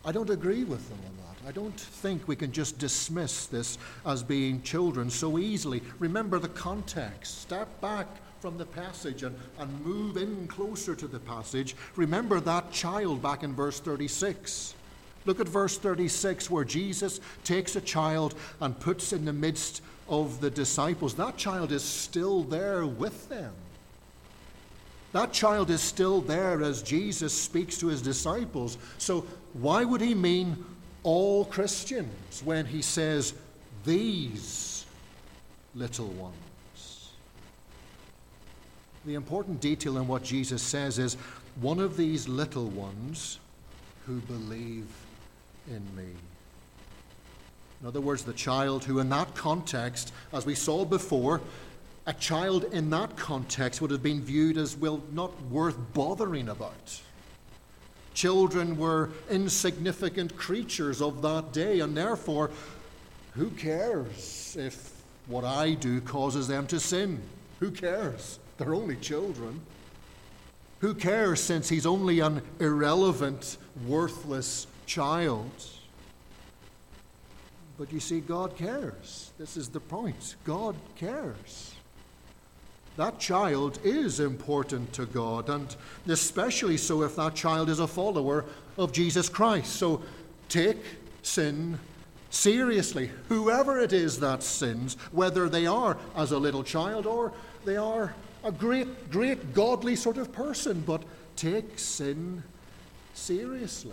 I 0.08 0.10
don't 0.10 0.30
agree 0.30 0.64
with 0.64 0.88
them 0.88 0.98
on 1.06 1.16
that. 1.18 1.46
I 1.46 1.52
don't 1.52 1.78
think 1.78 2.26
we 2.26 2.34
can 2.34 2.50
just 2.50 2.78
dismiss 2.78 3.44
this 3.44 3.76
as 4.06 4.22
being 4.22 4.62
children 4.62 5.10
so 5.10 5.36
easily. 5.36 5.82
Remember 5.98 6.38
the 6.38 6.48
context. 6.48 7.42
Step 7.42 7.68
back 7.82 8.06
from 8.40 8.56
the 8.56 8.64
passage 8.64 9.22
and, 9.22 9.36
and 9.58 9.84
move 9.84 10.16
in 10.16 10.48
closer 10.48 10.94
to 10.94 11.06
the 11.06 11.18
passage. 11.18 11.76
Remember 11.94 12.40
that 12.40 12.72
child 12.72 13.20
back 13.20 13.42
in 13.42 13.54
verse 13.54 13.80
36. 13.80 14.74
Look 15.26 15.40
at 15.40 15.46
verse 15.46 15.76
36 15.76 16.48
where 16.48 16.64
Jesus 16.64 17.20
takes 17.44 17.76
a 17.76 17.80
child 17.82 18.34
and 18.62 18.80
puts 18.80 19.12
in 19.12 19.26
the 19.26 19.32
midst 19.34 19.82
of 20.08 20.40
the 20.40 20.48
disciples. 20.48 21.12
That 21.16 21.36
child 21.36 21.70
is 21.70 21.84
still 21.84 22.44
there 22.44 22.86
with 22.86 23.28
them. 23.28 23.52
That 25.12 25.32
child 25.32 25.70
is 25.70 25.80
still 25.80 26.20
there 26.20 26.62
as 26.62 26.82
Jesus 26.82 27.32
speaks 27.32 27.78
to 27.78 27.86
his 27.86 28.02
disciples. 28.02 28.76
So, 28.98 29.26
why 29.54 29.84
would 29.84 30.00
he 30.00 30.14
mean 30.14 30.64
all 31.02 31.46
Christians 31.46 32.42
when 32.44 32.66
he 32.66 32.82
says 32.82 33.32
these 33.84 34.84
little 35.74 36.08
ones? 36.08 37.12
The 39.06 39.14
important 39.14 39.60
detail 39.60 39.96
in 39.96 40.06
what 40.06 40.22
Jesus 40.22 40.60
says 40.60 40.98
is 40.98 41.14
one 41.60 41.78
of 41.78 41.96
these 41.96 42.28
little 42.28 42.66
ones 42.66 43.38
who 44.06 44.20
believe 44.20 44.86
in 45.66 45.82
me. 45.96 46.12
In 47.80 47.86
other 47.86 48.00
words, 48.00 48.24
the 48.24 48.32
child 48.32 48.84
who, 48.84 48.98
in 48.98 49.08
that 49.10 49.34
context, 49.34 50.12
as 50.32 50.44
we 50.44 50.54
saw 50.54 50.84
before, 50.84 51.40
a 52.08 52.12
child 52.14 52.64
in 52.72 52.88
that 52.88 53.14
context 53.18 53.82
would 53.82 53.90
have 53.90 54.02
been 54.02 54.22
viewed 54.22 54.56
as, 54.56 54.74
well, 54.74 55.02
not 55.12 55.30
worth 55.50 55.76
bothering 55.92 56.48
about. 56.48 57.02
Children 58.14 58.78
were 58.78 59.10
insignificant 59.28 60.34
creatures 60.34 61.02
of 61.02 61.20
that 61.20 61.52
day, 61.52 61.80
and 61.80 61.94
therefore, 61.94 62.50
who 63.34 63.50
cares 63.50 64.56
if 64.58 64.90
what 65.26 65.44
I 65.44 65.74
do 65.74 66.00
causes 66.00 66.48
them 66.48 66.66
to 66.68 66.80
sin? 66.80 67.20
Who 67.60 67.70
cares? 67.70 68.38
They're 68.56 68.74
only 68.74 68.96
children. 68.96 69.60
Who 70.80 70.94
cares 70.94 71.42
since 71.42 71.68
he's 71.68 71.84
only 71.84 72.20
an 72.20 72.40
irrelevant, 72.58 73.58
worthless 73.86 74.66
child? 74.86 75.50
But 77.76 77.92
you 77.92 78.00
see, 78.00 78.20
God 78.20 78.56
cares. 78.56 79.30
This 79.38 79.58
is 79.58 79.68
the 79.68 79.80
point. 79.80 80.36
God 80.44 80.74
cares 80.96 81.74
that 82.98 83.20
child 83.20 83.78
is 83.84 84.18
important 84.18 84.92
to 84.92 85.06
God, 85.06 85.48
and 85.48 85.74
especially 86.08 86.76
so 86.76 87.02
if 87.02 87.14
that 87.14 87.36
child 87.36 87.70
is 87.70 87.78
a 87.78 87.86
follower 87.86 88.44
of 88.76 88.92
Jesus 88.92 89.28
Christ. 89.28 89.76
So 89.76 90.02
take 90.48 90.78
sin 91.22 91.78
seriously, 92.30 93.10
whoever 93.28 93.78
it 93.78 93.92
is 93.92 94.18
that 94.18 94.42
sins, 94.42 94.96
whether 95.12 95.48
they 95.48 95.64
are 95.64 95.96
as 96.16 96.32
a 96.32 96.38
little 96.38 96.64
child 96.64 97.06
or 97.06 97.32
they 97.64 97.76
are 97.76 98.14
a 98.42 98.50
great, 98.50 99.10
great 99.12 99.54
godly 99.54 99.94
sort 99.94 100.16
of 100.16 100.32
person, 100.32 100.82
but 100.84 101.04
take 101.36 101.78
sin 101.78 102.42
seriously. 103.14 103.92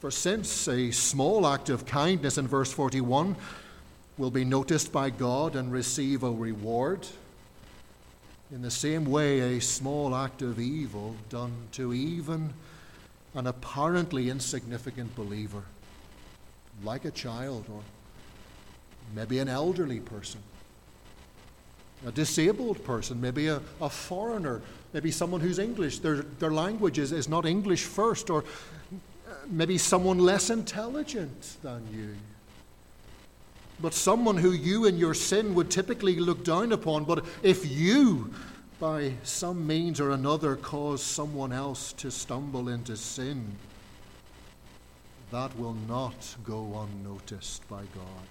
For 0.00 0.10
since 0.10 0.66
a 0.66 0.90
small 0.90 1.46
act 1.46 1.68
of 1.68 1.86
kindness 1.86 2.38
in 2.38 2.48
verse 2.48 2.72
41 2.72 3.36
will 4.18 4.30
be 4.32 4.44
noticed 4.44 4.92
by 4.92 5.10
God 5.10 5.54
and 5.54 5.72
receive 5.72 6.22
a 6.24 6.30
reward, 6.30 7.06
in 8.52 8.62
the 8.62 8.70
same 8.70 9.04
way, 9.04 9.56
a 9.56 9.60
small 9.60 10.14
act 10.14 10.42
of 10.42 10.58
evil 10.58 11.14
done 11.28 11.52
to 11.72 11.94
even 11.94 12.52
an 13.34 13.46
apparently 13.46 14.28
insignificant 14.28 15.14
believer 15.14 15.62
like 16.82 17.04
a 17.04 17.10
child, 17.10 17.64
or 17.72 17.82
maybe 19.14 19.38
an 19.38 19.48
elderly 19.48 20.00
person, 20.00 20.40
a 22.06 22.10
disabled 22.10 22.82
person, 22.84 23.20
maybe 23.20 23.48
a, 23.48 23.60
a 23.80 23.90
foreigner, 23.90 24.62
maybe 24.92 25.10
someone 25.10 25.40
who's 25.40 25.58
English, 25.58 25.98
their, 25.98 26.16
their 26.16 26.50
language 26.50 26.98
is, 26.98 27.12
is 27.12 27.28
not 27.28 27.46
English 27.46 27.84
first, 27.84 28.30
or 28.30 28.40
uh, 28.40 29.34
maybe 29.48 29.78
someone 29.78 30.18
less 30.18 30.50
intelligent 30.50 31.56
than 31.62 31.86
you. 31.92 32.16
But 33.82 33.94
someone 33.94 34.36
who 34.36 34.50
you 34.50 34.84
in 34.84 34.98
your 34.98 35.14
sin 35.14 35.54
would 35.54 35.70
typically 35.70 36.16
look 36.16 36.44
down 36.44 36.72
upon. 36.72 37.04
But 37.04 37.24
if 37.42 37.70
you, 37.70 38.30
by 38.78 39.14
some 39.22 39.66
means 39.66 40.00
or 40.00 40.10
another, 40.10 40.56
cause 40.56 41.02
someone 41.02 41.52
else 41.52 41.92
to 41.94 42.10
stumble 42.10 42.68
into 42.68 42.96
sin, 42.96 43.56
that 45.30 45.56
will 45.58 45.76
not 45.88 46.36
go 46.44 46.86
unnoticed 46.86 47.66
by 47.68 47.82
God. 47.94 48.28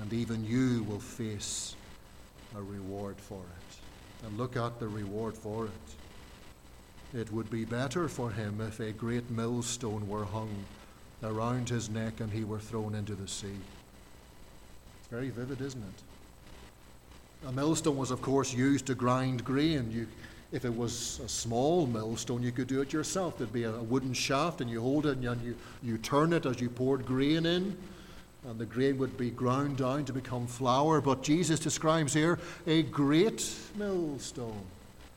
And 0.00 0.12
even 0.12 0.44
you 0.44 0.82
will 0.82 1.00
face 1.00 1.76
a 2.56 2.60
reward 2.60 3.16
for 3.16 3.40
it. 3.40 4.26
And 4.26 4.36
look 4.36 4.56
at 4.56 4.80
the 4.80 4.88
reward 4.88 5.36
for 5.36 5.66
it. 5.66 7.18
It 7.18 7.32
would 7.32 7.48
be 7.48 7.64
better 7.64 8.08
for 8.08 8.30
him 8.30 8.60
if 8.60 8.80
a 8.80 8.90
great 8.90 9.30
millstone 9.30 10.08
were 10.08 10.24
hung 10.24 10.64
around 11.22 11.68
his 11.68 11.88
neck 11.88 12.20
and 12.20 12.32
he 12.32 12.44
were 12.44 12.58
thrown 12.58 12.94
into 12.94 13.14
the 13.14 13.28
sea. 13.28 13.56
It's 15.00 15.08
very 15.10 15.30
vivid, 15.30 15.60
isn't 15.60 15.82
it? 15.82 17.48
A 17.48 17.52
millstone 17.52 17.96
was, 17.96 18.10
of 18.10 18.22
course, 18.22 18.54
used 18.54 18.86
to 18.86 18.94
grind 18.94 19.44
grain. 19.44 19.90
You, 19.92 20.06
if 20.52 20.64
it 20.64 20.74
was 20.74 21.20
a 21.22 21.28
small 21.28 21.86
millstone, 21.86 22.42
you 22.42 22.52
could 22.52 22.68
do 22.68 22.80
it 22.80 22.92
yourself. 22.92 23.36
There'd 23.36 23.52
be 23.52 23.64
a, 23.64 23.72
wooden 23.72 24.14
shaft, 24.14 24.60
and 24.60 24.70
you 24.70 24.80
hold 24.80 25.06
it 25.06 25.18
and 25.18 25.42
you, 25.42 25.56
you 25.82 25.98
turn 25.98 26.32
it 26.32 26.46
as 26.46 26.60
you 26.60 26.70
poured 26.70 27.04
grain 27.04 27.44
in, 27.44 27.76
and 28.48 28.58
the 28.58 28.64
grain 28.64 28.96
would 28.98 29.18
be 29.18 29.30
ground 29.30 29.76
down 29.76 30.04
to 30.06 30.12
become 30.12 30.46
flour. 30.46 31.00
But 31.00 31.22
Jesus 31.22 31.60
describes 31.60 32.14
here 32.14 32.38
a 32.66 32.82
great 32.82 33.54
millstone. 33.76 34.64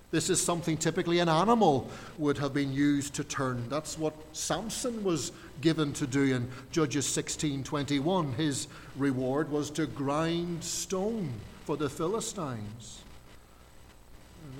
This 0.10 0.30
is 0.30 0.42
something 0.42 0.78
typically 0.78 1.20
an 1.20 1.28
animal 1.28 1.90
would 2.18 2.38
have 2.38 2.54
been 2.54 2.72
used 2.72 3.14
to 3.16 3.24
turn. 3.24 3.68
That's 3.70 3.98
what 3.98 4.14
Samson 4.32 5.04
was 5.04 5.32
given 5.60 5.92
to 5.94 6.08
do 6.08 6.36
in 6.36 6.50
Judges 6.72 7.06
16:21. 7.06 8.34
His 8.34 8.68
reward 8.96 9.52
was 9.52 9.70
to 9.72 9.86
grind 9.86 10.64
stone 10.64 11.34
for 11.66 11.76
the 11.76 11.90
Philistines 11.90 13.02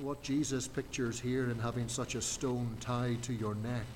what 0.00 0.22
Jesus 0.22 0.68
pictures 0.68 1.18
here 1.20 1.50
in 1.50 1.58
having 1.58 1.88
such 1.88 2.14
a 2.14 2.22
stone 2.22 2.76
tied 2.80 3.22
to 3.22 3.32
your 3.32 3.54
neck, 3.56 3.86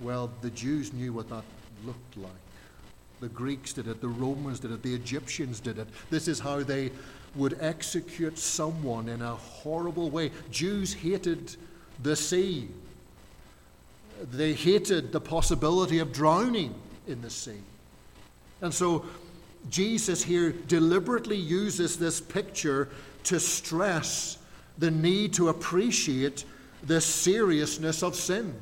well, 0.00 0.30
the 0.40 0.50
Jews 0.50 0.92
knew 0.92 1.12
what 1.12 1.28
that 1.30 1.44
looked 1.84 2.16
like. 2.16 2.32
The 3.20 3.28
Greeks 3.28 3.72
did 3.72 3.86
it, 3.86 4.00
the 4.00 4.08
Romans 4.08 4.60
did 4.60 4.72
it, 4.72 4.82
the 4.82 4.94
Egyptians 4.94 5.60
did 5.60 5.78
it. 5.78 5.88
This 6.10 6.28
is 6.28 6.40
how 6.40 6.62
they 6.62 6.90
would 7.34 7.56
execute 7.60 8.38
someone 8.38 9.08
in 9.08 9.22
a 9.22 9.34
horrible 9.34 10.10
way. 10.10 10.30
Jews 10.50 10.94
hated 10.94 11.56
the 12.02 12.16
sea, 12.16 12.68
they 14.32 14.52
hated 14.52 15.12
the 15.12 15.20
possibility 15.20 15.98
of 15.98 16.12
drowning 16.12 16.74
in 17.06 17.20
the 17.22 17.30
sea. 17.30 17.60
And 18.60 18.72
so 18.72 19.04
Jesus 19.70 20.22
here 20.22 20.52
deliberately 20.52 21.36
uses 21.36 21.98
this 21.98 22.20
picture 22.20 22.88
to 23.24 23.40
stress 23.40 24.38
the 24.78 24.90
need 24.90 25.32
to 25.34 25.48
appreciate 25.48 26.44
the 26.82 27.00
seriousness 27.00 28.02
of 28.02 28.14
sin. 28.14 28.54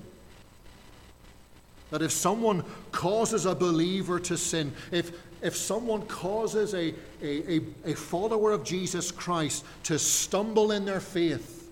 That 1.93 2.01
if 2.01 2.11
someone 2.11 2.65
causes 2.91 3.45
a 3.45 3.55
believer 3.55 4.19
to 4.21 4.39
sin, 4.39 4.73
if, 4.91 5.13
if 5.43 5.55
someone 5.55 6.01
causes 6.07 6.73
a, 6.73 6.95
a, 7.23 7.59
a, 7.59 7.61
a 7.85 7.95
follower 7.95 8.51
of 8.53 8.65
Jesus 8.65 9.11
Christ 9.11 9.63
to 9.85 9.99
stumble 9.99 10.73
in 10.73 10.87
their 10.87 11.01
faith, 11.01 11.71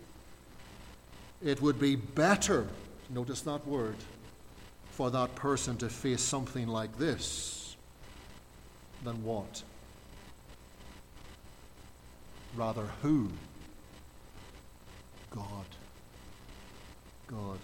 it 1.43 1.63
would 1.63 1.81
be 1.81 1.97
better, 1.97 2.67
notice 3.09 3.41
that 3.41 3.67
word, 3.67 3.97
for 4.91 5.11
that 5.11 5.35
person 5.37 5.79
to 5.79 5.89
face 5.89 6.21
something 6.21 6.69
like 6.69 6.99
this 6.99 7.77
than 9.03 9.25
what? 9.25 9.63
Rather, 12.55 12.85
who? 13.01 13.31
God. 15.31 15.47
God. 17.27 17.59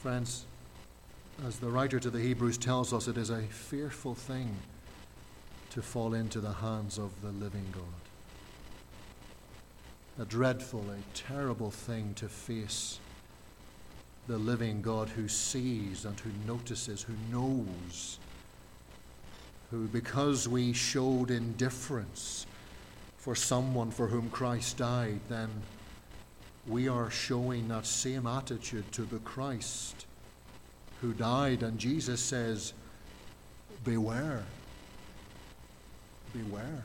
Friends, 0.00 0.44
as 1.46 1.58
the 1.58 1.68
writer 1.68 2.00
to 2.00 2.10
the 2.10 2.20
Hebrews 2.20 2.58
tells 2.58 2.92
us, 2.92 3.06
it 3.06 3.16
is 3.16 3.30
a 3.30 3.42
fearful 3.42 4.14
thing 4.14 4.56
to 5.70 5.82
fall 5.82 6.14
into 6.14 6.40
the 6.40 6.52
hands 6.52 6.98
of 6.98 7.22
the 7.22 7.30
living 7.30 7.66
God. 7.72 7.84
A 10.20 10.24
dreadful, 10.24 10.84
a 10.90 11.16
terrible 11.16 11.70
thing 11.70 12.14
to 12.14 12.28
face 12.28 12.98
the 14.26 14.38
living 14.38 14.82
God 14.82 15.10
who 15.10 15.28
sees 15.28 16.04
and 16.04 16.18
who 16.18 16.30
notices, 16.46 17.02
who 17.02 17.14
knows, 17.30 18.18
who, 19.70 19.86
because 19.86 20.48
we 20.48 20.72
showed 20.72 21.30
indifference 21.30 22.46
for 23.16 23.36
someone 23.36 23.90
for 23.90 24.08
whom 24.08 24.28
Christ 24.30 24.78
died, 24.78 25.20
then 25.28 25.48
we 26.66 26.88
are 26.88 27.10
showing 27.10 27.68
that 27.68 27.86
same 27.86 28.26
attitude 28.26 28.90
to 28.92 29.02
the 29.02 29.18
Christ 29.20 30.06
who 31.00 31.12
died. 31.12 31.62
And 31.62 31.78
Jesus 31.78 32.20
says, 32.20 32.72
Beware. 33.84 34.42
Beware. 36.32 36.82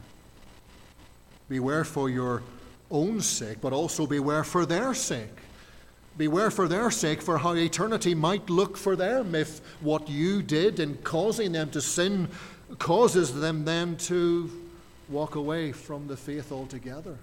Beware 1.49 1.83
for 1.83 2.09
your 2.09 2.43
own 2.89 3.21
sake, 3.21 3.59
but 3.61 3.73
also 3.73 4.07
beware 4.07 4.43
for 4.43 4.65
their 4.65 4.93
sake. 4.93 5.37
Beware 6.17 6.51
for 6.51 6.67
their 6.67 6.91
sake 6.91 7.21
for 7.21 7.39
how 7.39 7.53
eternity 7.53 8.13
might 8.13 8.49
look 8.49 8.77
for 8.77 8.95
them 8.95 9.33
if 9.33 9.59
what 9.81 10.07
you 10.07 10.43
did 10.43 10.79
in 10.79 10.95
causing 10.97 11.51
them 11.51 11.71
to 11.71 11.81
sin 11.81 12.29
causes 12.77 13.33
them 13.33 13.65
then 13.65 13.97
to 13.97 14.49
walk 15.09 15.35
away 15.35 15.71
from 15.71 16.07
the 16.07 16.15
faith 16.15 16.51
altogether. 16.51 17.17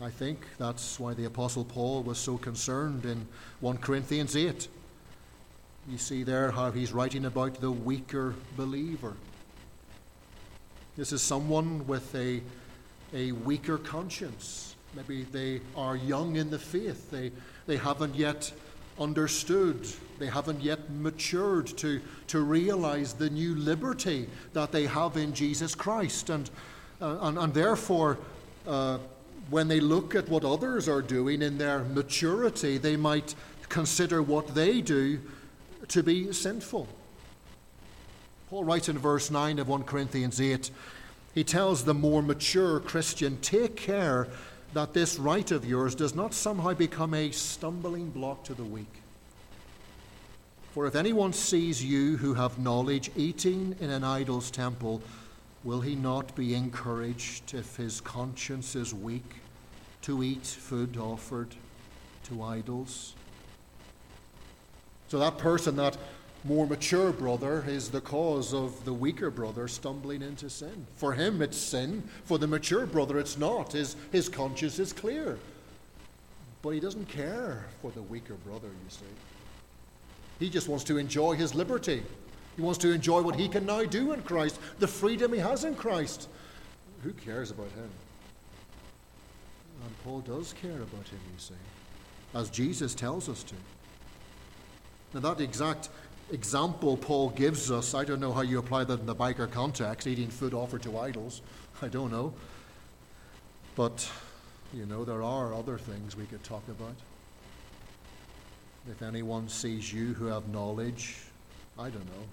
I 0.00 0.10
think 0.10 0.38
that's 0.58 1.00
why 1.00 1.14
the 1.14 1.24
Apostle 1.24 1.64
Paul 1.64 2.04
was 2.04 2.18
so 2.18 2.38
concerned 2.38 3.04
in 3.04 3.26
1 3.60 3.78
Corinthians 3.78 4.36
8. 4.36 4.68
You 5.90 5.98
see 5.98 6.22
there 6.22 6.52
how 6.52 6.70
he's 6.70 6.92
writing 6.92 7.24
about 7.24 7.60
the 7.60 7.72
weaker 7.72 8.36
believer. 8.56 9.14
This 10.96 11.12
is 11.12 11.20
someone 11.20 11.84
with 11.88 12.14
a, 12.14 12.40
a 13.12 13.32
weaker 13.32 13.76
conscience. 13.76 14.76
Maybe 14.94 15.24
they 15.24 15.62
are 15.76 15.96
young 15.96 16.36
in 16.36 16.48
the 16.50 16.60
faith. 16.60 17.10
They, 17.10 17.32
they 17.66 17.76
haven't 17.76 18.14
yet 18.14 18.52
understood, 19.00 19.84
they 20.20 20.26
haven't 20.26 20.60
yet 20.60 20.90
matured 20.90 21.66
to, 21.78 22.00
to 22.28 22.40
realize 22.40 23.14
the 23.14 23.30
new 23.30 23.56
liberty 23.56 24.28
that 24.52 24.70
they 24.70 24.86
have 24.86 25.16
in 25.16 25.32
Jesus 25.32 25.74
Christ. 25.74 26.30
And, 26.30 26.48
uh, 27.00 27.18
and, 27.22 27.38
and 27.38 27.54
therefore, 27.54 28.18
uh, 28.66 28.98
when 29.50 29.68
they 29.68 29.80
look 29.80 30.14
at 30.14 30.28
what 30.28 30.44
others 30.44 30.88
are 30.88 31.02
doing 31.02 31.42
in 31.42 31.58
their 31.58 31.84
maturity, 31.84 32.78
they 32.78 32.96
might 32.96 33.34
consider 33.68 34.22
what 34.22 34.54
they 34.54 34.80
do 34.80 35.20
to 35.88 36.02
be 36.02 36.32
sinful. 36.32 36.88
Paul 38.50 38.64
writes 38.64 38.88
in 38.88 38.98
verse 38.98 39.30
9 39.30 39.58
of 39.58 39.68
1 39.68 39.84
Corinthians 39.84 40.40
8, 40.40 40.70
he 41.34 41.44
tells 41.44 41.84
the 41.84 41.94
more 41.94 42.22
mature 42.22 42.80
Christian, 42.80 43.38
Take 43.40 43.76
care 43.76 44.28
that 44.72 44.94
this 44.94 45.18
right 45.18 45.50
of 45.50 45.64
yours 45.64 45.94
does 45.94 46.14
not 46.14 46.34
somehow 46.34 46.74
become 46.74 47.14
a 47.14 47.30
stumbling 47.30 48.10
block 48.10 48.44
to 48.44 48.54
the 48.54 48.64
weak. 48.64 49.02
For 50.72 50.86
if 50.86 50.94
anyone 50.94 51.32
sees 51.32 51.84
you 51.84 52.16
who 52.16 52.34
have 52.34 52.58
knowledge 52.58 53.10
eating 53.16 53.76
in 53.80 53.90
an 53.90 54.04
idol's 54.04 54.50
temple, 54.50 55.02
will 55.64 55.80
he 55.80 55.94
not 55.94 56.34
be 56.34 56.54
encouraged 56.54 57.54
if 57.54 57.76
his 57.76 58.00
conscience 58.00 58.76
is 58.76 58.94
weak 58.94 59.36
to 60.02 60.22
eat 60.22 60.46
food 60.46 60.96
offered 60.96 61.54
to 62.24 62.42
idols? 62.42 63.14
So 65.08 65.18
that 65.18 65.38
person, 65.38 65.76
that 65.76 65.96
more 66.44 66.66
mature 66.66 67.12
brother, 67.12 67.64
is 67.66 67.90
the 67.90 68.00
cause 68.00 68.54
of 68.54 68.84
the 68.84 68.92
weaker 68.92 69.30
brother 69.30 69.66
stumbling 69.66 70.22
into 70.22 70.48
sin. 70.48 70.86
For 70.96 71.12
him, 71.12 71.42
it's 71.42 71.56
sin. 71.56 72.02
For 72.24 72.38
the 72.38 72.46
mature 72.46 72.86
brother, 72.86 73.18
it's 73.18 73.38
not. 73.38 73.72
His, 73.72 73.96
his 74.12 74.28
conscience 74.28 74.78
is 74.78 74.92
clear. 74.92 75.38
But 76.62 76.70
he 76.70 76.80
doesn't 76.80 77.08
care 77.08 77.64
for 77.80 77.90
the 77.90 78.02
weaker 78.02 78.34
brother, 78.34 78.68
you 78.68 78.90
see. 78.90 79.04
He 80.38 80.50
just 80.50 80.68
wants 80.68 80.84
to 80.84 80.98
enjoy 80.98 81.34
his 81.34 81.54
liberty. 81.54 82.02
He 82.58 82.64
wants 82.64 82.78
to 82.78 82.90
enjoy 82.90 83.22
what 83.22 83.36
he 83.36 83.46
can 83.46 83.64
now 83.66 83.84
do 83.84 84.12
in 84.12 84.20
Christ, 84.22 84.58
the 84.80 84.88
freedom 84.88 85.32
he 85.32 85.38
has 85.38 85.62
in 85.62 85.76
Christ. 85.76 86.28
Who 87.04 87.12
cares 87.12 87.52
about 87.52 87.70
him? 87.70 87.88
And 89.84 90.02
Paul 90.02 90.22
does 90.22 90.54
care 90.60 90.72
about 90.72 91.06
him, 91.06 91.20
you 91.32 91.38
see. 91.38 91.54
as 92.34 92.50
Jesus 92.50 92.96
tells 92.96 93.28
us 93.28 93.44
to. 93.44 93.54
Now, 95.14 95.20
that 95.20 95.40
exact 95.40 95.88
example 96.32 96.96
Paul 96.96 97.30
gives 97.30 97.70
us, 97.70 97.94
I 97.94 98.04
don't 98.04 98.18
know 98.18 98.32
how 98.32 98.40
you 98.40 98.58
apply 98.58 98.82
that 98.82 98.98
in 98.98 99.06
the 99.06 99.14
biker 99.14 99.48
context, 99.48 100.08
eating 100.08 100.28
food 100.28 100.52
offered 100.52 100.82
to 100.82 100.98
idols. 100.98 101.42
I 101.82 101.86
don't 101.86 102.10
know. 102.10 102.34
But, 103.76 104.10
you 104.74 104.84
know, 104.84 105.04
there 105.04 105.22
are 105.22 105.54
other 105.54 105.78
things 105.78 106.16
we 106.16 106.24
could 106.24 106.42
talk 106.42 106.66
about. 106.66 106.96
If 108.90 109.00
anyone 109.00 109.48
sees 109.48 109.92
you 109.92 110.14
who 110.14 110.26
have 110.26 110.48
knowledge, 110.48 111.18
I 111.78 111.84
don't 111.84 112.06
know. 112.06 112.24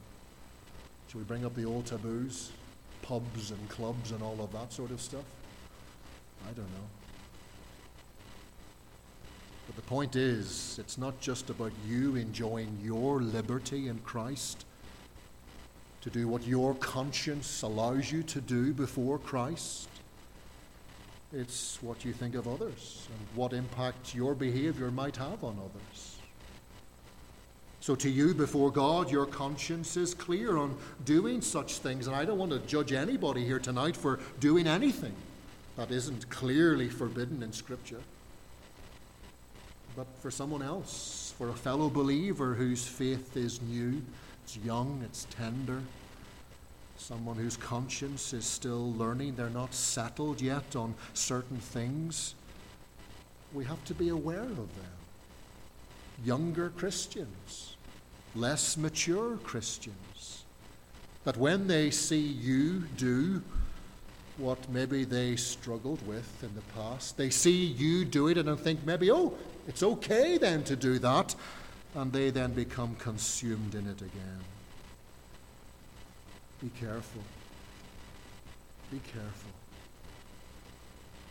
Should 1.16 1.22
we 1.22 1.28
bring 1.28 1.46
up 1.46 1.56
the 1.56 1.64
old 1.64 1.86
taboos? 1.86 2.52
Pubs 3.02 3.52
and 3.52 3.70
clubs 3.70 4.12
and 4.12 4.22
all 4.22 4.38
of 4.42 4.52
that 4.52 4.74
sort 4.74 4.92
of 4.92 5.00
stuff? 5.00 5.24
I 6.44 6.52
don't 6.52 6.70
know. 6.74 6.88
But 9.66 9.78
the 9.78 9.82
point 9.84 10.18
is, 10.18 10.76
it's 10.78 10.98
not 10.98 11.18
just 11.22 11.50
about 11.50 11.72
you 11.88 12.18
enjoying 12.18 12.78
your 12.84 13.22
liberty 13.22 13.88
in 13.88 14.00
Christ 14.00 14.66
to 16.02 16.10
do 16.10 16.28
what 16.28 16.46
your 16.46 16.76
conscience 16.76 17.62
allows 17.62 18.12
you 18.12 18.22
to 18.24 18.42
do 18.42 18.74
before 18.74 19.18
Christ. 19.18 19.88
It's 21.32 21.82
what 21.82 22.04
you 22.04 22.12
think 22.12 22.36
of 22.36 22.46
others 22.46 23.08
and 23.08 23.38
what 23.38 23.54
impact 23.54 24.14
your 24.14 24.36
behavior 24.36 24.92
might 24.92 25.16
have 25.16 25.46
on 25.46 25.58
others. 25.60 26.18
So, 27.86 27.94
to 27.98 28.10
you 28.10 28.34
before 28.34 28.72
God, 28.72 29.12
your 29.12 29.28
conscience 29.28 29.96
is 29.96 30.16
clear 30.16 30.58
on 30.58 30.76
doing 31.06 31.40
such 31.40 31.78
things. 31.78 32.08
And 32.08 32.16
I 32.16 32.26
don't 32.26 32.40
want 32.40 32.52
to 32.52 32.60
judge 32.60 32.92
anybody 32.92 33.46
here 33.46 33.60
tonight 33.60 33.96
for 33.96 34.20
doing 34.40 34.66
anything 34.66 35.14
that 35.78 35.92
isn't 35.92 36.28
clearly 36.32 36.90
forbidden 36.90 37.44
in 37.44 37.54
Scripture 37.54 38.02
but 39.96 40.08
for 40.20 40.30
someone 40.30 40.62
else, 40.62 41.34
for 41.38 41.50
a 41.50 41.54
fellow 41.54 41.90
believer 41.90 42.54
whose 42.54 42.86
faith 42.86 43.38
is 43.38 43.62
new, 43.62 44.02
it's 44.44 44.58
young, 44.58 45.02
it's 45.06 45.26
tender, 45.32 45.82
someone 46.98 47.38
whose 47.38 47.58
conscience 47.58 48.34
is 48.34 48.46
still 48.46 48.92
learning, 48.94 49.36
they're 49.36 49.50
not 49.50 49.74
settled 49.74 50.42
yet 50.42 50.76
on 50.76 50.94
certain 51.14 51.58
things. 51.58 52.36
We 53.54 53.64
have 53.66 53.84
to 53.86 53.94
be 53.94 54.10
aware 54.10 54.44
of 54.44 54.56
them. 54.56 54.96
Younger 56.24 56.70
Christians, 56.72 57.75
less 58.36 58.78
mature 58.78 59.38
Christians, 59.38 60.44
that 61.24 61.38
when 61.38 61.68
they 61.68 61.90
see 61.90 62.20
you 62.20 62.80
do 62.98 63.42
what 64.38 64.70
maybe 64.70 65.06
they 65.06 65.36
struggled 65.36 66.06
with 66.06 66.44
in 66.44 66.54
the 66.56 66.62
past. 66.74 67.18
They 67.18 67.30
see 67.30 67.66
you 67.66 68.04
do 68.04 68.28
it 68.28 68.38
and 68.38 68.60
think 68.60 68.86
maybe, 68.86 69.12
oh, 69.12 69.34
it's 69.68 69.82
okay 69.82 70.38
then 70.38 70.64
to 70.66 70.76
do 70.76 71.00
that. 71.00 71.36
And 71.96 72.12
they 72.12 72.30
then 72.30 72.52
become 72.54 72.96
consumed 72.96 73.76
in 73.76 73.88
it 73.88 74.02
again. 74.02 74.40
Be 76.62 76.70
careful. 76.80 77.22
Be 78.92 79.00
careful. 79.14 79.52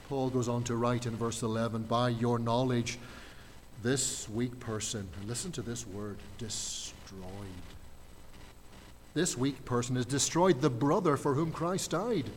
Paul 0.08 0.30
goes 0.30 0.48
on 0.48 0.64
to 0.64 0.76
write 0.76 1.06
in 1.06 1.16
verse 1.16 1.42
11 1.42 1.82
By 1.82 2.10
your 2.10 2.38
knowledge, 2.38 2.98
this 3.82 4.28
weak 4.30 4.58
person, 4.60 5.06
listen 5.26 5.52
to 5.52 5.62
this 5.62 5.86
word, 5.86 6.16
destroyed. 7.20 7.48
This 9.14 9.36
weak 9.36 9.64
person 9.64 9.96
has 9.96 10.06
destroyed 10.06 10.60
the 10.60 10.70
brother 10.70 11.16
for 11.16 11.34
whom 11.34 11.52
Christ 11.52 11.90
died 11.90 12.30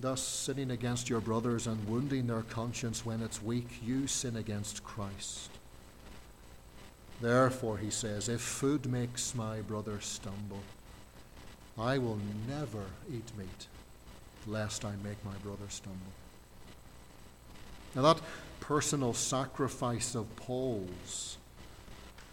thus 0.00 0.22
sinning 0.22 0.70
against 0.70 1.10
your 1.10 1.20
brothers 1.20 1.66
and 1.66 1.88
wounding 1.88 2.26
their 2.26 2.42
conscience 2.42 3.04
when 3.04 3.20
it's 3.20 3.42
weak, 3.42 3.80
you 3.84 4.06
sin 4.06 4.36
against 4.36 4.84
Christ. 4.84 5.50
Therefore, 7.20 7.78
he 7.78 7.90
says, 7.90 8.28
if 8.28 8.40
food 8.40 8.86
makes 8.86 9.34
my 9.34 9.60
brother 9.60 10.00
stumble, 10.00 10.62
I 11.76 11.98
will 11.98 12.18
never 12.48 12.84
eat 13.12 13.30
meat, 13.36 13.66
lest 14.46 14.84
I 14.84 14.92
make 15.02 15.24
my 15.24 15.34
brother 15.42 15.66
stumble. 15.68 15.98
Now, 17.96 18.02
that 18.02 18.20
personal 18.60 19.14
sacrifice 19.14 20.14
of 20.14 20.34
Paul's 20.36 21.37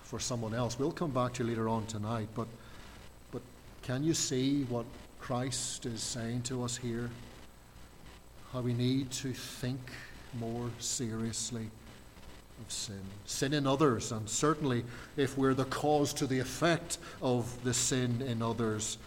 for 0.06 0.20
someone 0.20 0.54
else, 0.54 0.80
we'll 0.80 0.92
come 0.92 1.12
back 1.12 1.34
to 1.34 1.44
you 1.44 1.50
later 1.50 1.68
on 1.68 1.86
tonight, 1.86 2.30
but, 2.34 2.48
but 3.32 3.42
can 3.84 4.04
you 4.04 4.14
see 4.14 4.64
what 4.64 4.86
Christ 5.20 5.86
is 5.86 6.02
saying 6.02 6.44
to 6.44 6.64
us 6.64 6.78
here? 6.78 7.10
how 8.56 8.62
we 8.62 8.74
need 8.74 9.12
to 9.12 9.34
think 9.34 9.92
more 10.40 10.70
seriously 10.80 11.70
of 12.66 12.72
sin. 12.72 13.02
Sin 13.26 13.54
in 13.54 13.68
others, 13.68 14.14
and 14.14 14.30
certainly 14.30 14.86
if 15.18 15.38
we're 15.38 15.54
the 15.54 15.66
cause 15.66 16.14
to 16.14 16.26
the 16.26 16.40
effect 16.40 16.98
of 17.22 17.62
the 17.66 17.74
sin 17.74 18.22
in 18.22 18.42
others, 18.42 18.98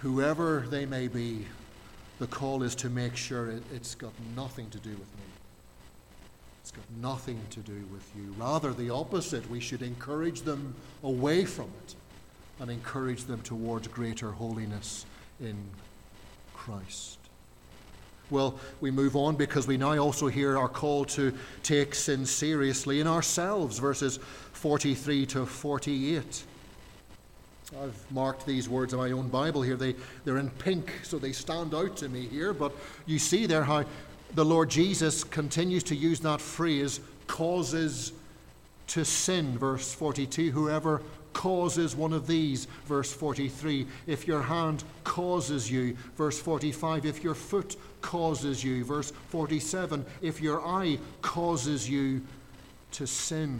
whoever 0.00 0.64
they 0.68 0.86
may 0.86 1.06
be, 1.06 1.46
the 2.18 2.26
call 2.26 2.64
is 2.64 2.74
to 2.74 2.90
make 2.90 3.14
sure 3.14 3.48
it, 3.48 3.62
has 3.72 3.94
got 3.94 4.12
nothing 4.34 4.68
to 4.70 4.78
do 4.78 4.90
with 4.90 4.98
me. 4.98 5.33
Got 6.74 6.84
nothing 7.00 7.40
to 7.50 7.60
do 7.60 7.84
with 7.92 8.10
you. 8.16 8.34
Rather, 8.38 8.72
the 8.72 8.90
opposite. 8.90 9.48
We 9.50 9.60
should 9.60 9.82
encourage 9.82 10.42
them 10.42 10.74
away 11.02 11.44
from 11.44 11.70
it 11.84 11.94
and 12.60 12.70
encourage 12.70 13.24
them 13.24 13.40
towards 13.42 13.88
greater 13.88 14.32
holiness 14.32 15.06
in 15.40 15.56
Christ. 16.54 17.18
Well, 18.30 18.58
we 18.80 18.90
move 18.90 19.16
on 19.16 19.36
because 19.36 19.66
we 19.66 19.76
now 19.76 19.98
also 19.98 20.28
hear 20.28 20.56
our 20.56 20.68
call 20.68 21.04
to 21.06 21.32
take 21.62 21.94
sin 21.94 22.24
seriously 22.24 23.00
in 23.00 23.06
ourselves, 23.06 23.78
verses 23.78 24.18
43 24.52 25.26
to 25.26 25.46
48. 25.46 26.44
I've 27.82 28.12
marked 28.12 28.46
these 28.46 28.68
words 28.68 28.92
in 28.92 28.98
my 28.98 29.10
own 29.10 29.28
Bible 29.28 29.62
here. 29.62 29.76
They, 29.76 29.94
they're 30.24 30.38
in 30.38 30.50
pink, 30.50 30.92
so 31.02 31.18
they 31.18 31.32
stand 31.32 31.74
out 31.74 31.96
to 31.98 32.08
me 32.08 32.26
here. 32.26 32.54
But 32.54 32.72
you 33.04 33.18
see 33.18 33.46
there 33.46 33.64
how 33.64 33.84
the 34.34 34.44
Lord 34.44 34.70
Jesus 34.70 35.24
continues 35.24 35.82
to 35.84 35.96
use 35.96 36.20
that 36.20 36.40
phrase, 36.40 37.00
causes 37.26 38.12
to 38.88 39.04
sin, 39.04 39.56
verse 39.58 39.92
42. 39.94 40.50
Whoever 40.50 41.02
causes 41.32 41.96
one 41.96 42.12
of 42.12 42.26
these, 42.26 42.66
verse 42.86 43.12
43. 43.12 43.86
If 44.06 44.26
your 44.26 44.42
hand 44.42 44.84
causes 45.04 45.70
you, 45.70 45.96
verse 46.16 46.38
45. 46.38 47.06
If 47.06 47.24
your 47.24 47.34
foot 47.34 47.76
causes 48.04 48.62
you. 48.62 48.84
Verse 48.84 49.12
47 49.30 50.04
if 50.20 50.40
your 50.40 50.64
eye 50.64 50.98
causes 51.22 51.88
you 51.88 52.22
to 52.92 53.06
sin, 53.06 53.58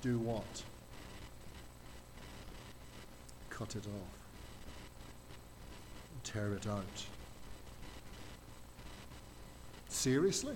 do 0.00 0.18
what? 0.18 0.62
Cut 3.50 3.76
it 3.76 3.84
off, 3.84 4.18
tear 6.24 6.54
it 6.54 6.66
out. 6.66 7.04
Seriously? 9.98 10.54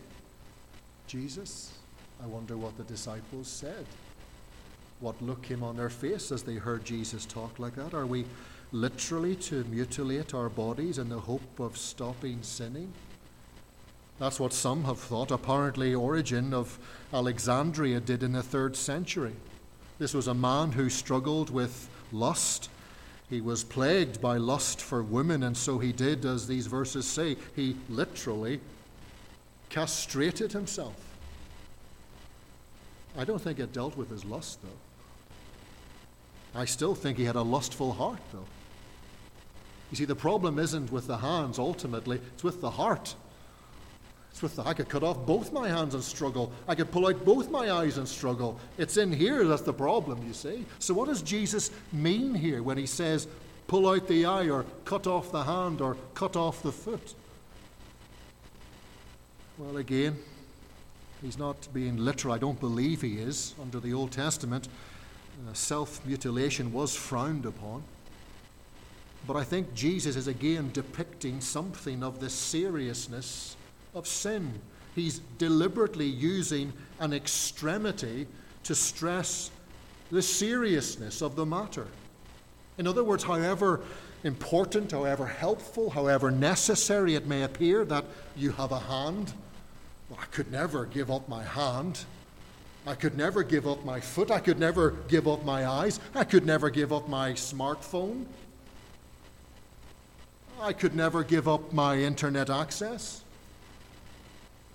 Jesus? 1.08 1.72
I 2.22 2.26
wonder 2.26 2.56
what 2.56 2.76
the 2.76 2.84
disciples 2.84 3.48
said. 3.48 3.86
What 5.00 5.20
look 5.20 5.42
came 5.42 5.64
on 5.64 5.76
their 5.76 5.90
face 5.90 6.30
as 6.30 6.44
they 6.44 6.54
heard 6.54 6.84
Jesus 6.84 7.26
talk 7.26 7.58
like 7.58 7.74
that? 7.74 7.92
Are 7.92 8.06
we 8.06 8.24
literally 8.72 9.36
to 9.36 9.64
mutilate 9.64 10.32
our 10.32 10.48
bodies 10.48 10.98
in 10.98 11.08
the 11.08 11.18
hope 11.18 11.60
of 11.60 11.76
stopping 11.76 12.38
sinning. 12.42 12.92
That's 14.20 14.40
what 14.40 14.52
some 14.52 14.84
have 14.84 14.98
thought. 14.98 15.30
Apparently, 15.30 15.92
Origen 15.92 16.54
of 16.54 16.78
Alexandria 17.12 18.00
did 18.00 18.22
in 18.22 18.32
the 18.32 18.42
third 18.42 18.76
century. 18.76 19.34
This 19.98 20.14
was 20.14 20.28
a 20.28 20.34
man 20.34 20.72
who 20.72 20.88
struggled 20.88 21.50
with 21.50 21.88
lust. 22.12 22.70
He 23.28 23.40
was 23.40 23.64
plagued 23.64 24.20
by 24.20 24.36
lust 24.36 24.80
for 24.80 25.02
women, 25.02 25.42
and 25.42 25.56
so 25.56 25.78
he 25.78 25.92
did, 25.92 26.24
as 26.24 26.46
these 26.46 26.66
verses 26.66 27.06
say, 27.06 27.36
he 27.56 27.76
literally 27.88 28.60
castrated 29.72 30.52
himself. 30.52 30.94
I 33.18 33.24
don't 33.24 33.40
think 33.40 33.58
it 33.58 33.72
dealt 33.72 33.96
with 33.96 34.10
his 34.10 34.24
lust, 34.24 34.60
though. 34.62 36.60
I 36.60 36.66
still 36.66 36.94
think 36.94 37.18
he 37.18 37.24
had 37.24 37.36
a 37.36 37.42
lustful 37.42 37.92
heart, 37.92 38.20
though. 38.32 38.44
You 39.90 39.96
see, 39.96 40.04
the 40.04 40.14
problem 40.14 40.58
isn't 40.58 40.92
with 40.92 41.06
the 41.06 41.16
hands 41.16 41.58
ultimately, 41.58 42.20
it's 42.34 42.44
with 42.44 42.60
the 42.60 42.70
heart. 42.70 43.14
It's 44.30 44.42
with 44.42 44.56
the, 44.56 44.62
I 44.62 44.72
could 44.72 44.88
cut 44.88 45.02
off 45.02 45.26
both 45.26 45.52
my 45.52 45.68
hands 45.68 45.94
and 45.94 46.02
struggle. 46.02 46.52
I 46.66 46.74
could 46.74 46.90
pull 46.90 47.06
out 47.06 47.24
both 47.24 47.50
my 47.50 47.70
eyes 47.70 47.98
and 47.98 48.08
struggle. 48.08 48.58
It's 48.78 48.96
in 48.96 49.12
here 49.12 49.46
that's 49.46 49.62
the 49.62 49.74
problem, 49.74 50.26
you 50.26 50.32
see. 50.32 50.64
So, 50.78 50.94
what 50.94 51.08
does 51.08 51.20
Jesus 51.20 51.70
mean 51.92 52.34
here 52.34 52.62
when 52.62 52.78
he 52.78 52.86
says, 52.86 53.28
pull 53.66 53.88
out 53.88 54.08
the 54.08 54.24
eye 54.24 54.48
or 54.48 54.64
cut 54.86 55.06
off 55.06 55.32
the 55.32 55.44
hand 55.44 55.82
or 55.82 55.96
cut 56.14 56.36
off 56.36 56.62
the 56.62 56.72
foot? 56.72 57.14
Well, 59.58 59.76
again, 59.76 60.16
he's 61.20 61.38
not 61.38 61.68
being 61.72 61.96
literal. 61.96 62.34
I 62.34 62.38
don't 62.38 62.58
believe 62.58 63.02
he 63.02 63.18
is. 63.18 63.54
Under 63.60 63.80
the 63.80 63.92
Old 63.92 64.12
Testament, 64.12 64.68
uh, 65.48 65.52
self 65.52 66.04
mutilation 66.06 66.72
was 66.72 66.94
frowned 66.94 67.46
upon. 67.46 67.82
But 69.26 69.36
I 69.36 69.44
think 69.44 69.74
Jesus 69.74 70.16
is 70.16 70.26
again 70.26 70.70
depicting 70.72 71.40
something 71.40 72.02
of 72.02 72.20
the 72.20 72.30
seriousness 72.30 73.56
of 73.94 74.06
sin 74.06 74.60
he's 74.94 75.20
deliberately 75.38 76.06
using 76.06 76.72
an 77.00 77.12
extremity 77.12 78.26
to 78.64 78.74
stress 78.74 79.50
the 80.10 80.22
seriousness 80.22 81.22
of 81.22 81.36
the 81.36 81.46
matter. 81.46 81.86
In 82.78 82.86
other 82.86 83.04
words, 83.04 83.24
however 83.24 83.80
important, 84.24 84.92
however 84.92 85.26
helpful, 85.26 85.90
however 85.90 86.30
necessary 86.30 87.14
it 87.14 87.26
may 87.26 87.42
appear 87.42 87.84
that 87.84 88.04
you 88.36 88.52
have 88.52 88.72
a 88.72 88.78
hand, 88.78 89.32
well, 90.08 90.20
I 90.20 90.26
could 90.26 90.52
never 90.52 90.84
give 90.84 91.10
up 91.10 91.28
my 91.28 91.42
hand. 91.42 92.04
I 92.86 92.94
could 92.94 93.16
never 93.16 93.42
give 93.42 93.66
up 93.66 93.84
my 93.84 94.00
foot. 94.00 94.30
I 94.30 94.40
could 94.40 94.58
never 94.58 94.90
give 95.08 95.28
up 95.28 95.44
my 95.44 95.66
eyes. 95.66 96.00
I 96.14 96.24
could 96.24 96.44
never 96.44 96.68
give 96.68 96.92
up 96.92 97.08
my 97.08 97.32
smartphone. 97.32 98.26
I 100.60 100.72
could 100.72 100.94
never 100.94 101.22
give 101.22 101.48
up 101.48 101.72
my 101.72 101.96
internet 101.96 102.50
access. 102.50 103.22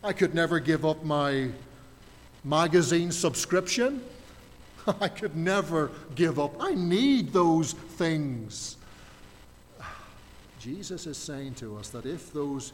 I 0.04 0.14
could 0.14 0.34
never 0.34 0.60
give 0.60 0.86
up 0.86 1.04
my 1.04 1.50
magazine 2.44 3.12
subscription. 3.12 4.02
I 5.02 5.10
could 5.10 5.36
never 5.36 5.92
give 6.16 6.40
up. 6.40 6.56
I 6.60 6.74
need 6.74 7.34
those 7.34 7.74
things. 7.74 8.77
Jesus 10.68 11.08
is 11.08 11.18
saying 11.18 11.54
to 11.54 11.78
us 11.78 11.88
that 11.92 12.06
if 12.06 12.34
those 12.34 12.74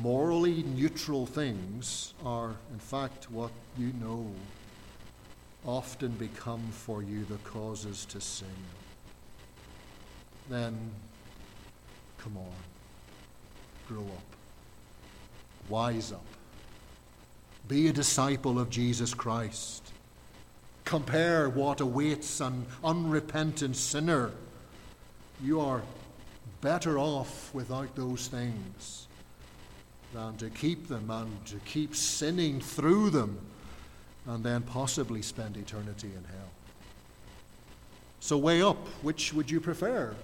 morally 0.00 0.64
neutral 0.64 1.24
things 1.24 2.12
are, 2.26 2.54
in 2.74 2.78
fact, 2.78 3.30
what 3.30 3.50
you 3.78 3.90
know, 4.02 4.30
often 5.64 6.10
become 6.12 6.60
for 6.72 7.02
you 7.02 7.24
the 7.24 7.38
causes 7.38 8.04
to 8.04 8.20
sin, 8.20 8.48
then 10.50 10.76
come 12.18 12.36
on, 12.36 12.52
grow 13.88 14.02
up, 14.02 14.36
wise 15.70 16.12
up, 16.12 16.26
be 17.66 17.88
a 17.88 17.94
disciple 17.94 18.58
of 18.58 18.68
Jesus 18.68 19.14
Christ. 19.14 19.90
Compare 20.84 21.48
what 21.48 21.80
awaits 21.80 22.42
an 22.42 22.66
unrepentant 22.84 23.76
sinner. 23.76 24.32
You 25.42 25.60
are 25.62 25.80
better 26.62 26.98
off 26.98 27.52
without 27.52 27.94
those 27.94 28.28
things 28.28 29.08
than 30.14 30.36
to 30.38 30.48
keep 30.48 30.88
them 30.88 31.10
and 31.10 31.44
to 31.46 31.56
keep 31.66 31.94
sinning 31.94 32.60
through 32.60 33.10
them 33.10 33.38
and 34.26 34.42
then 34.42 34.62
possibly 34.62 35.20
spend 35.20 35.56
eternity 35.56 36.06
in 36.08 36.24
hell. 36.24 36.50
So, 38.20 38.38
weigh 38.38 38.62
up 38.62 38.86
which 39.02 39.34
would 39.34 39.50
you 39.50 39.60
prefer? 39.60 40.14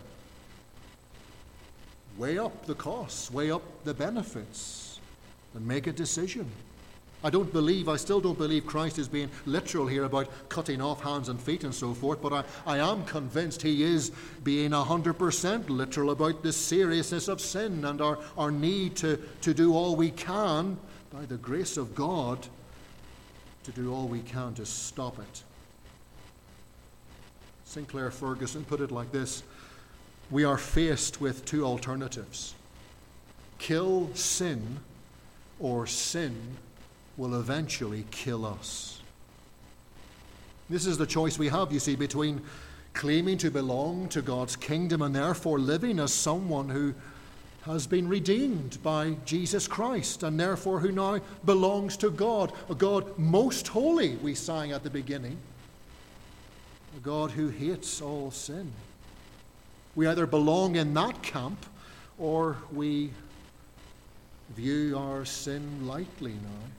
Weigh 2.17 2.39
up 2.39 2.67
the 2.67 2.75
costs, 2.75 3.31
weigh 3.31 3.51
up 3.51 3.63
the 3.85 3.95
benefits, 3.95 5.01
and 5.55 5.67
make 5.67 5.87
a 5.87 5.93
decision. 5.93 6.49
I 7.25 7.31
don't 7.31 7.53
believe, 7.53 7.89
I 7.89 7.97
still 7.97 8.21
don't 8.21 8.39
believe 8.39 8.65
Christ 8.65 8.99
is 8.99 9.09
being 9.09 9.29
literal 9.45 9.89
here 9.89 10.05
about 10.05 10.31
cutting 10.49 10.81
off 10.81 11.03
hands 11.03 11.29
and 11.29 11.41
feet 11.41 11.65
and 11.65 11.75
so 11.75 11.93
forth, 11.93 12.23
but 12.23 12.33
I, 12.33 12.45
I 12.65 12.79
am 12.79 13.05
convinced 13.05 13.63
he 13.63 13.83
is 13.83 14.13
being 14.45 14.71
100% 14.71 15.69
literal 15.69 16.11
about 16.11 16.43
the 16.45 16.53
seriousness 16.53 17.27
of 17.27 17.41
sin 17.41 17.85
and 17.85 18.01
our, 18.01 18.19
our 18.37 18.53
need 18.53 18.95
to, 18.97 19.19
to 19.41 19.53
do 19.53 19.75
all 19.75 19.97
we 19.97 20.11
can, 20.11 20.79
by 21.13 21.25
the 21.27 21.39
grace 21.39 21.77
of 21.77 21.95
God, 21.97 22.47
to 23.65 23.73
do 23.73 23.93
all 23.93 24.07
we 24.07 24.21
can 24.21 24.55
to 24.55 24.65
stop 24.65 25.19
it. 25.19 25.43
Sinclair 27.65 28.13
Ferguson 28.13 28.65
put 28.65 28.81
it 28.81 28.93
like 28.93 29.11
this 29.11 29.43
We 30.31 30.45
are 30.45 30.57
faced 30.57 31.21
with 31.21 31.45
two 31.45 31.65
alternatives 31.65 32.55
kill 33.59 34.09
sin 34.15 34.79
or 35.59 35.85
sin 35.85 36.57
will 37.19 37.35
eventually 37.35 38.07
kill 38.13 38.47
us. 38.47 39.01
This 40.71 40.87
is 40.87 40.97
the 40.97 41.07
choice 41.07 41.39
we 41.39 41.49
have, 41.49 41.73
you 41.73 41.81
see, 41.81 41.97
between 41.97 42.41
claiming 42.95 43.37
to 43.39 43.51
belong 43.51 44.09
to 44.11 44.23
God's 44.23 44.55
kingdom 44.55 45.03
and 45.03 45.15
therefore 45.15 45.59
living 45.59 45.99
as 45.99 46.13
someone 46.13 46.69
who 46.69 46.95
has 47.63 47.87
been 47.87 48.09
redeemed 48.09 48.79
by 48.83 49.17
Jesus 49.25 49.67
Christ 49.67 50.23
and 50.23 50.39
therefore 50.39 50.79
who 50.81 50.93
now 50.93 51.21
belongs 51.45 51.97
to 51.99 52.11
God, 52.11 52.53
a 52.71 52.75
God 52.75 53.19
most 53.19 53.69
holy, 53.69 54.17
we 54.17 54.35
sang 54.35 54.73
at 54.73 54.85
the 54.85 54.91
beginning, 54.91 55.37
a 56.97 57.01
God 57.01 57.33
who 57.33 57.49
hates 57.49 58.01
all 58.01 58.31
sin. 58.31 58.73
We 59.97 60.07
either 60.07 60.27
belong 60.27 60.77
in 60.77 60.95
that 60.95 61.23
camp 61.23 61.67
or 62.19 62.57
we 62.73 63.11
view 64.55 64.97
our 64.97 65.25
sin 65.25 65.87
lightly 65.87 66.33
now 66.33 66.78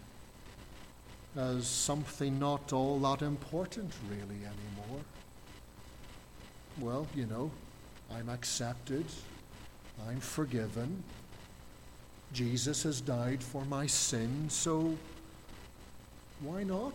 as 1.40 1.66
something 1.66 2.38
not 2.38 2.74
all 2.74 3.00
that 3.00 3.22
important, 3.22 3.92
really, 4.10 4.42
anymore. 4.42 5.02
Well, 6.80 7.08
you 7.16 7.26
know, 7.26 7.50
I'm 8.14 8.30
accepted, 8.30 9.06
I'm 10.08 10.20
forgiven, 10.20 11.04
Jesus 12.34 12.84
has 12.84 13.02
died 13.02 13.42
for 13.42 13.64
my 13.66 13.88
sin, 13.88 14.50
so 14.50 14.96
why 16.42 16.64
not 16.64 16.94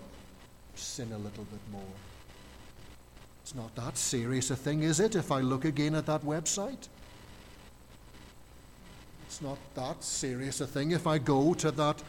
sin 0.75 1.11
a 1.13 1.19
little 1.19 1.45
bit 1.45 1.61
more? 1.73 1.83
It's 3.43 3.55
not 3.55 3.75
that 3.77 3.97
serious 3.97 4.51
a 4.51 4.57
thing, 4.57 4.83
is 4.83 5.01
it, 5.01 5.17
if 5.17 5.33
I 5.33 5.41
look 5.41 5.65
again 5.65 5.95
at 5.95 6.07
that 6.07 6.23
website? 6.23 6.89
It's 9.27 9.43
not 9.43 9.59
that 9.75 10.05
serious 10.05 10.61
a 10.61 10.67
thing 10.67 10.93
if 10.93 11.07
I 11.07 11.19
go 11.19 11.55
to 11.55 11.71
that 11.73 12.03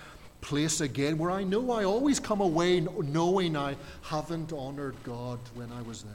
place 0.45 0.79
again 0.79 1.17
where 1.17 1.31
I 1.31 1.43
know 1.43 1.71
I 1.71 1.85
always 1.85 2.19
come 2.19 2.39
away 2.39 2.79
knowing 2.79 3.57
I 3.57 3.75
haven't 4.03 4.53
honored 4.53 4.95
God 5.03 5.39
when 5.55 5.71
I 5.71 5.81
was 5.81 6.03
there. 6.03 6.13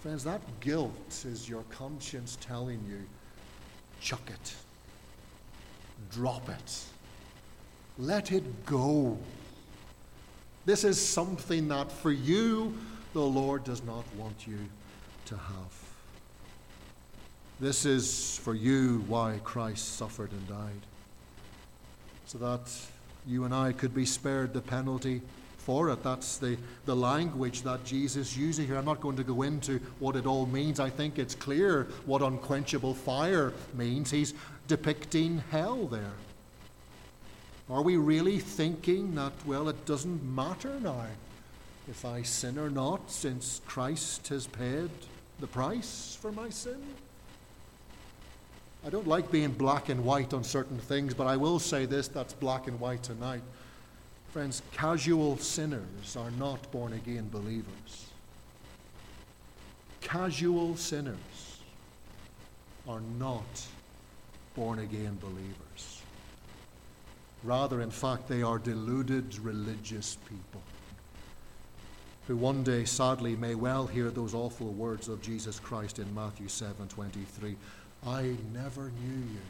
Friends, 0.00 0.24
that 0.24 0.40
guilt 0.58 1.24
is 1.24 1.48
your 1.48 1.62
conscience 1.70 2.36
telling 2.40 2.84
you 2.88 2.98
chuck 4.00 4.28
it, 4.28 4.54
drop 6.10 6.48
it, 6.48 6.80
let 7.96 8.32
it 8.32 8.66
go. 8.66 9.16
This 10.66 10.82
is 10.82 11.00
something 11.00 11.68
that 11.68 11.92
for 11.92 12.10
you, 12.10 12.76
the 13.12 13.22
Lord 13.22 13.62
does 13.62 13.84
not 13.84 14.04
want 14.16 14.48
you 14.48 14.58
to 15.26 15.36
have. 15.36 15.72
This 17.60 17.86
is 17.86 18.36
for 18.38 18.54
you 18.54 19.04
why 19.06 19.38
Christ 19.44 19.96
suffered 19.96 20.32
and 20.32 20.48
died 20.48 20.80
so 22.26 22.38
that 22.38 22.70
you 23.26 23.44
and 23.44 23.54
I 23.54 23.72
could 23.72 23.94
be 23.94 24.06
spared 24.06 24.52
the 24.52 24.60
penalty 24.60 25.22
for 25.58 25.90
it. 25.90 26.02
That's 26.02 26.36
the, 26.36 26.58
the 26.84 26.94
language 26.94 27.62
that 27.62 27.84
Jesus 27.84 28.36
uses 28.36 28.66
here. 28.66 28.76
I'm 28.76 28.84
not 28.84 29.00
going 29.00 29.16
to 29.16 29.24
go 29.24 29.42
into 29.42 29.80
what 29.98 30.14
it 30.14 30.26
all 30.26 30.46
means. 30.46 30.78
I 30.78 30.90
think 30.90 31.18
it's 31.18 31.34
clear 31.34 31.88
what 32.04 32.22
unquenchable 32.22 32.94
fire 32.94 33.52
means. 33.74 34.10
He's 34.10 34.34
depicting 34.68 35.42
hell 35.50 35.86
there. 35.86 36.12
Are 37.70 37.82
we 37.82 37.96
really 37.96 38.38
thinking 38.38 39.14
that, 39.14 39.32
well, 39.46 39.70
it 39.70 39.86
doesn't 39.86 40.22
matter 40.22 40.78
now 40.80 41.06
if 41.88 42.04
I 42.04 42.22
sin 42.22 42.58
or 42.58 42.68
not, 42.68 43.10
since 43.10 43.62
Christ 43.66 44.28
has 44.28 44.46
paid 44.46 44.90
the 45.40 45.46
price 45.46 46.18
for 46.20 46.30
my 46.30 46.50
sin? 46.50 46.82
I 48.86 48.90
don't 48.90 49.06
like 49.06 49.30
being 49.30 49.50
black 49.50 49.88
and 49.88 50.04
white 50.04 50.34
on 50.34 50.44
certain 50.44 50.78
things, 50.78 51.14
but 51.14 51.26
I 51.26 51.36
will 51.36 51.58
say 51.58 51.86
this 51.86 52.06
that's 52.08 52.34
black 52.34 52.66
and 52.66 52.78
white 52.78 53.02
tonight. 53.02 53.42
Friends, 54.30 54.62
casual 54.72 55.38
sinners 55.38 56.16
are 56.18 56.30
not 56.32 56.70
born 56.70 56.92
again 56.92 57.28
believers. 57.30 58.08
Casual 60.00 60.76
sinners 60.76 61.60
are 62.86 63.00
not 63.18 63.66
born 64.54 64.80
again 64.80 65.16
believers. 65.20 66.02
Rather, 67.42 67.80
in 67.80 67.90
fact, 67.90 68.28
they 68.28 68.42
are 68.42 68.58
deluded 68.58 69.38
religious 69.38 70.18
people 70.28 70.62
who 72.26 72.36
one 72.36 72.62
day, 72.62 72.84
sadly, 72.84 73.36
may 73.36 73.54
well 73.54 73.86
hear 73.86 74.10
those 74.10 74.34
awful 74.34 74.68
words 74.68 75.08
of 75.08 75.20
Jesus 75.20 75.60
Christ 75.60 75.98
in 75.98 76.14
Matthew 76.14 76.48
7 76.48 76.88
23. 76.88 77.56
I 78.06 78.36
never 78.52 78.90
knew 79.02 79.22
you. 79.32 79.40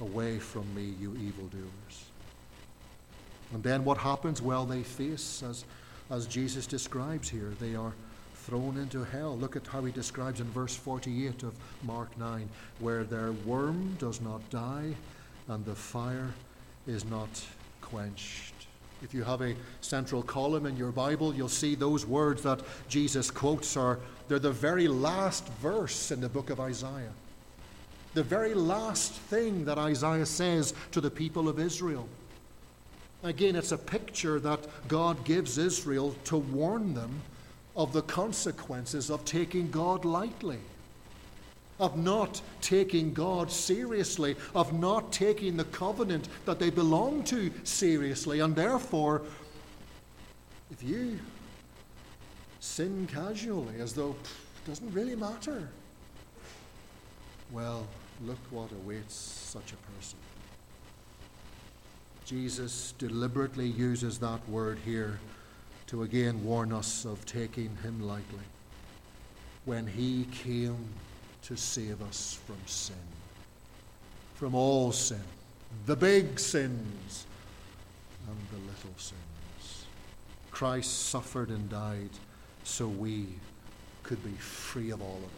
Away 0.00 0.38
from 0.38 0.74
me, 0.74 0.94
you 1.00 1.16
evildoers. 1.16 2.04
And 3.52 3.62
then 3.62 3.84
what 3.84 3.98
happens? 3.98 4.42
Well, 4.42 4.64
they 4.64 4.82
face, 4.82 5.42
as, 5.42 5.64
as 6.10 6.26
Jesus 6.26 6.66
describes 6.66 7.28
here, 7.28 7.52
they 7.60 7.76
are 7.76 7.92
thrown 8.34 8.76
into 8.76 9.04
hell. 9.04 9.36
Look 9.36 9.54
at 9.54 9.66
how 9.66 9.84
he 9.84 9.92
describes 9.92 10.40
in 10.40 10.46
verse 10.50 10.74
48 10.74 11.44
of 11.44 11.54
Mark 11.84 12.16
9, 12.18 12.48
where 12.80 13.04
their 13.04 13.32
worm 13.32 13.96
does 14.00 14.20
not 14.20 14.48
die 14.50 14.94
and 15.48 15.64
the 15.64 15.74
fire 15.74 16.32
is 16.86 17.04
not 17.04 17.28
quenched. 17.80 18.51
If 19.02 19.12
you 19.12 19.24
have 19.24 19.42
a 19.42 19.56
central 19.80 20.22
column 20.22 20.66
in 20.66 20.76
your 20.76 20.92
Bible, 20.92 21.34
you'll 21.34 21.48
see 21.48 21.74
those 21.74 22.06
words 22.06 22.42
that 22.42 22.60
Jesus 22.88 23.30
quotes 23.30 23.76
are 23.76 23.98
they're 24.28 24.38
the 24.38 24.50
very 24.50 24.88
last 24.88 25.46
verse 25.60 26.10
in 26.10 26.20
the 26.20 26.28
book 26.28 26.48
of 26.48 26.60
Isaiah. 26.60 27.12
The 28.14 28.22
very 28.22 28.54
last 28.54 29.12
thing 29.12 29.64
that 29.64 29.78
Isaiah 29.78 30.26
says 30.26 30.74
to 30.92 31.00
the 31.00 31.10
people 31.10 31.48
of 31.48 31.58
Israel. 31.58 32.08
Again, 33.22 33.56
it's 33.56 33.72
a 33.72 33.78
picture 33.78 34.40
that 34.40 34.60
God 34.88 35.24
gives 35.24 35.58
Israel 35.58 36.14
to 36.24 36.38
warn 36.38 36.94
them 36.94 37.20
of 37.76 37.92
the 37.92 38.02
consequences 38.02 39.10
of 39.10 39.24
taking 39.24 39.70
God 39.70 40.04
lightly, 40.04 40.58
of 41.82 41.98
not 41.98 42.40
taking 42.60 43.12
God 43.12 43.50
seriously, 43.50 44.36
of 44.54 44.72
not 44.72 45.12
taking 45.12 45.56
the 45.56 45.64
covenant 45.64 46.28
that 46.44 46.60
they 46.60 46.70
belong 46.70 47.24
to 47.24 47.52
seriously. 47.64 48.38
And 48.38 48.54
therefore, 48.54 49.22
if 50.70 50.80
you 50.80 51.18
sin 52.60 53.08
casually 53.12 53.80
as 53.80 53.94
though 53.94 54.10
it 54.12 54.68
doesn't 54.68 54.92
really 54.92 55.16
matter, 55.16 55.68
well, 57.50 57.84
look 58.24 58.38
what 58.50 58.70
awaits 58.70 59.14
such 59.14 59.72
a 59.72 59.92
person. 59.92 60.18
Jesus 62.24 62.94
deliberately 62.96 63.66
uses 63.66 64.20
that 64.20 64.48
word 64.48 64.78
here 64.84 65.18
to 65.88 66.04
again 66.04 66.44
warn 66.44 66.72
us 66.72 67.04
of 67.04 67.26
taking 67.26 67.76
him 67.82 68.00
lightly 68.00 68.46
when 69.64 69.88
he 69.88 70.26
came 70.30 70.76
to 71.42 71.56
save 71.56 72.00
us 72.02 72.38
from 72.46 72.56
sin, 72.66 72.94
from 74.34 74.54
all 74.54 74.92
sin, 74.92 75.22
the 75.86 75.96
big 75.96 76.38
sins 76.38 77.26
and 78.28 78.36
the 78.50 78.66
little 78.66 78.96
sins. 78.96 79.86
Christ 80.50 81.08
suffered 81.08 81.48
and 81.48 81.68
died 81.68 82.10
so 82.64 82.86
we 82.86 83.26
could 84.02 84.22
be 84.24 84.32
free 84.32 84.90
of 84.90 85.00
all 85.00 85.16
of 85.16 85.24
it. 85.24 85.30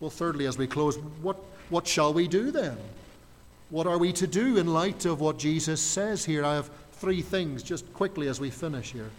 Well, 0.00 0.10
thirdly, 0.10 0.46
as 0.46 0.58
we 0.58 0.66
close, 0.66 0.98
what, 1.20 1.36
what 1.70 1.86
shall 1.86 2.12
we 2.12 2.26
do 2.26 2.50
then? 2.50 2.76
What 3.70 3.86
are 3.86 3.98
we 3.98 4.12
to 4.14 4.26
do 4.26 4.58
in 4.58 4.66
light 4.66 5.04
of 5.04 5.20
what 5.20 5.38
Jesus 5.38 5.80
says 5.80 6.24
here? 6.24 6.44
I 6.44 6.56
have 6.56 6.70
three 6.94 7.22
things 7.22 7.62
just 7.62 7.90
quickly 7.94 8.28
as 8.28 8.40
we 8.40 8.50
finish 8.50 8.92
here. 8.92 9.10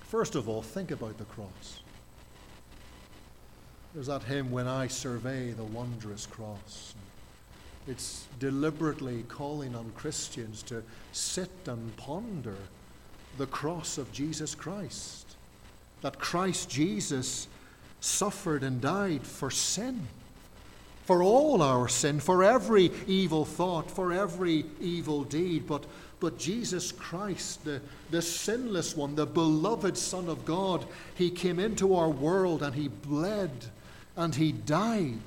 First 0.00 0.34
of 0.34 0.48
all, 0.48 0.60
think 0.60 0.90
about 0.90 1.18
the 1.18 1.24
cross. 1.24 1.81
There's 3.94 4.06
that 4.06 4.22
hymn, 4.22 4.50
When 4.50 4.66
I 4.66 4.86
Survey 4.86 5.50
the 5.50 5.64
Wondrous 5.64 6.24
Cross. 6.26 6.94
It's 7.86 8.26
deliberately 8.38 9.24
calling 9.28 9.74
on 9.74 9.92
Christians 9.96 10.62
to 10.64 10.82
sit 11.12 11.50
and 11.66 11.94
ponder 11.96 12.56
the 13.36 13.46
cross 13.46 13.98
of 13.98 14.10
Jesus 14.12 14.54
Christ. 14.54 15.36
That 16.00 16.18
Christ 16.18 16.70
Jesus 16.70 17.48
suffered 18.00 18.62
and 18.62 18.80
died 18.80 19.26
for 19.26 19.50
sin 19.50 20.08
for 21.04 21.22
all 21.22 21.62
our 21.62 21.88
sin, 21.88 22.20
for 22.20 22.44
every 22.44 22.90
evil 23.06 23.44
thought, 23.44 23.90
for 23.90 24.12
every 24.12 24.64
evil 24.80 25.24
deed. 25.24 25.66
But, 25.66 25.84
but 26.20 26.38
Jesus 26.38 26.92
Christ, 26.92 27.64
the, 27.64 27.80
the 28.10 28.22
sinless 28.22 28.96
one, 28.96 29.14
the 29.16 29.26
beloved 29.26 29.98
Son 29.98 30.28
of 30.28 30.44
God, 30.44 30.84
he 31.14 31.30
came 31.30 31.58
into 31.58 31.94
our 31.96 32.08
world 32.08 32.62
and 32.62 32.74
he 32.74 32.88
bled 32.88 33.50
and 34.16 34.34
he 34.34 34.52
died. 34.52 35.20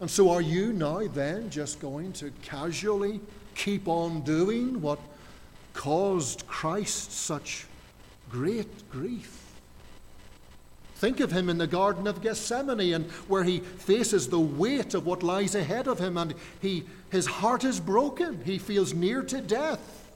And 0.00 0.10
so, 0.10 0.30
are 0.30 0.42
you 0.42 0.72
now 0.72 1.06
then 1.06 1.48
just 1.48 1.80
going 1.80 2.12
to 2.14 2.30
casually 2.42 3.20
keep 3.54 3.88
on 3.88 4.20
doing 4.22 4.82
what 4.82 4.98
caused 5.72 6.46
Christ 6.46 7.12
such 7.12 7.66
great 8.30 8.90
grief? 8.90 9.42
Think 10.96 11.20
of 11.20 11.30
him 11.30 11.50
in 11.50 11.58
the 11.58 11.66
Garden 11.66 12.06
of 12.06 12.22
Gethsemane 12.22 12.94
and 12.94 13.10
where 13.28 13.44
he 13.44 13.60
faces 13.60 14.28
the 14.28 14.40
weight 14.40 14.94
of 14.94 15.04
what 15.04 15.22
lies 15.22 15.54
ahead 15.54 15.88
of 15.88 15.98
him 15.98 16.16
and 16.16 16.34
he, 16.60 16.84
his 17.10 17.26
heart 17.26 17.64
is 17.64 17.80
broken. 17.80 18.42
He 18.44 18.56
feels 18.58 18.94
near 18.94 19.22
to 19.22 19.42
death. 19.42 20.10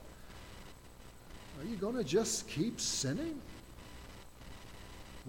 Are 1.59 1.67
you 1.67 1.75
going 1.75 1.95
to 1.97 2.03
just 2.03 2.47
keep 2.47 2.81
sinning? 2.81 3.39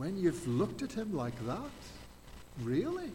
When 0.03 0.19
you've 0.19 0.49
looked 0.49 0.83
at 0.83 0.91
him 0.91 1.15
like 1.15 1.47
that? 1.47 1.71
Really? 2.65 3.09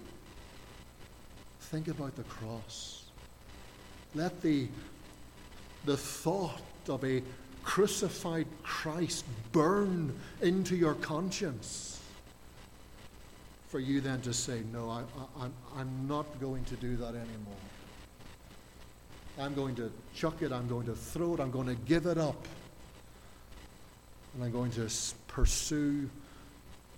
Think 1.59 1.89
about 1.89 2.15
the 2.15 2.23
cross. 2.23 3.03
Let 4.15 4.41
the, 4.41 4.69
the 5.83 5.97
thought 5.97 6.61
of 6.87 7.03
a 7.03 7.21
crucified 7.61 8.47
Christ 8.63 9.25
burn 9.51 10.17
into 10.41 10.77
your 10.77 10.93
conscience 10.93 11.99
for 13.67 13.81
you 13.81 13.99
then 13.99 14.21
to 14.21 14.33
say, 14.33 14.61
No, 14.71 14.89
I, 14.89 15.01
I, 15.41 15.47
I'm 15.77 16.07
not 16.07 16.39
going 16.39 16.63
to 16.63 16.77
do 16.77 16.95
that 16.95 17.09
anymore. 17.09 17.63
I'm 19.37 19.53
going 19.53 19.75
to 19.75 19.91
chuck 20.15 20.41
it, 20.41 20.53
I'm 20.53 20.69
going 20.69 20.85
to 20.85 20.95
throw 20.95 21.33
it, 21.33 21.41
I'm 21.41 21.51
going 21.51 21.67
to 21.67 21.75
give 21.75 22.05
it 22.05 22.17
up. 22.17 22.47
And 24.35 24.45
I'm 24.45 24.53
going 24.53 24.71
to 24.71 24.89
pursue 25.27 26.09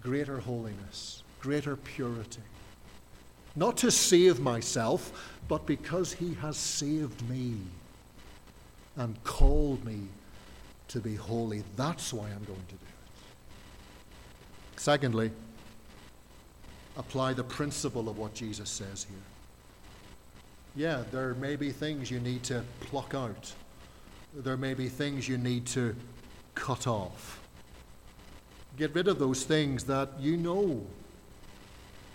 greater 0.02 0.40
holiness, 0.40 1.24
greater 1.40 1.76
purity. 1.76 2.42
Not 3.56 3.78
to 3.78 3.92
save 3.92 4.40
myself, 4.40 5.36
but 5.48 5.66
because 5.66 6.14
He 6.14 6.34
has 6.36 6.58
saved 6.58 7.28
me 7.30 7.56
and 8.96 9.22
called 9.24 9.84
me 9.84 10.08
to 10.90 11.00
be 11.00 11.16
holy. 11.16 11.64
That's 11.76 12.14
why 12.14 12.26
I'm 12.26 12.44
going 12.46 12.66
to 12.68 12.76
do 12.76 12.82
it. 12.82 12.90
Secondly, 14.78 15.32
apply 16.98 17.34
the 17.34 17.44
principle 17.44 18.10
of 18.10 18.18
what 18.18 18.34
Jesus 18.34 18.70
says 18.70 19.06
here. 19.10 19.18
Yeah, 20.76 21.04
there 21.12 21.34
may 21.36 21.56
be 21.56 21.72
things 21.72 22.12
you 22.12 22.20
need 22.20 22.44
to 22.44 22.64
pluck 22.82 23.14
out, 23.16 23.54
there 24.34 24.58
may 24.58 24.74
be 24.74 24.88
things 24.88 25.28
you 25.28 25.38
need 25.38 25.66
to 25.68 25.96
cut 26.56 26.88
off. 26.88 27.39
Get 28.80 28.96
rid 28.96 29.10
of 29.10 29.20
those 29.20 29.44
things 29.44 29.84
that 29.84 30.10
you 30.22 30.38
know 30.38 30.82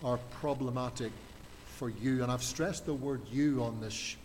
are 0.02 0.18
problematic 0.40 1.12
for 1.76 1.90
you. 1.90 2.22
And 2.22 2.32
I've 2.32 2.42
stressed 2.42 2.86
the 2.86 2.94
word 2.94 3.20
you 3.30 3.62
on 3.62 3.82
this 3.82 4.16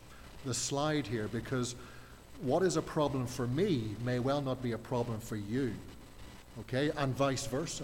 the 0.45 0.53
slide 0.53 1.05
here 1.05 1.27
because 1.27 1.75
what 2.41 2.63
is 2.63 2.77
a 2.77 2.81
problem 2.81 3.27
for 3.27 3.45
me 3.45 3.93
may 4.05 4.19
well 4.19 4.41
not 4.41 4.63
be 4.63 4.71
a 4.71 4.77
problem 4.77 5.19
for 5.19 5.35
you. 5.35 5.73
Okay? 6.61 6.91
And 6.95 7.13
vice 7.13 7.45
versa. 7.45 7.83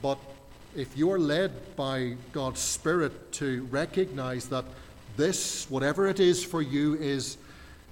But 0.00 0.18
if 0.76 0.96
you're 0.96 1.18
led 1.18 1.74
by 1.74 2.14
God's 2.32 2.60
Spirit 2.60 3.32
to 3.32 3.64
recognize 3.64 4.46
that 4.50 4.64
this, 5.16 5.68
whatever 5.68 6.06
it 6.06 6.20
is 6.20 6.44
for 6.44 6.62
you, 6.62 6.94
is, 6.94 7.36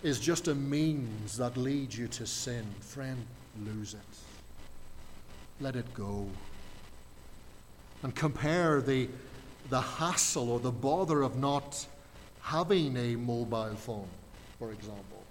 is 0.05 0.21
just 0.21 0.47
a 0.47 0.55
means 0.55 1.37
that 1.37 1.57
leads 1.57 1.99
you 1.99 2.07
to 2.07 2.27
sin, 2.27 2.65
friend, 2.79 3.27
lose 3.67 3.95
it. 3.95 4.30
Let 5.61 5.77
it 5.77 5.93
go. 5.95 6.27
And 8.03 8.15
compare 8.15 8.81
the, 8.81 9.09
the 9.69 9.81
hassle 9.81 10.51
or 10.51 10.61
the 10.61 10.71
bother 10.71 11.23
of 11.23 11.37
not 11.37 11.87
having 12.41 12.97
a 12.97 13.17
mobile 13.17 13.77
phone, 13.77 14.09
for 14.59 14.73
example, 14.73 15.23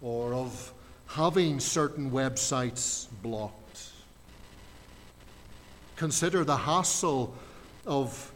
or 0.00 0.32
of 0.34 0.72
having 1.06 1.58
certain 1.58 2.10
websites 2.10 3.08
blocked 3.22 3.64
Consider 5.96 6.44
the 6.44 6.56
hassle 6.56 7.34
of 7.86 8.32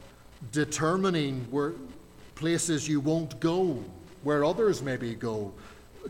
determining 0.53 1.45
where 1.51 1.73
places 2.37 2.89
you 2.89 3.01
won't 3.01 3.41
go, 3.41 3.83
where 4.23 4.45
others 4.45 4.81
maybe 4.81 5.15
go. 5.15 5.53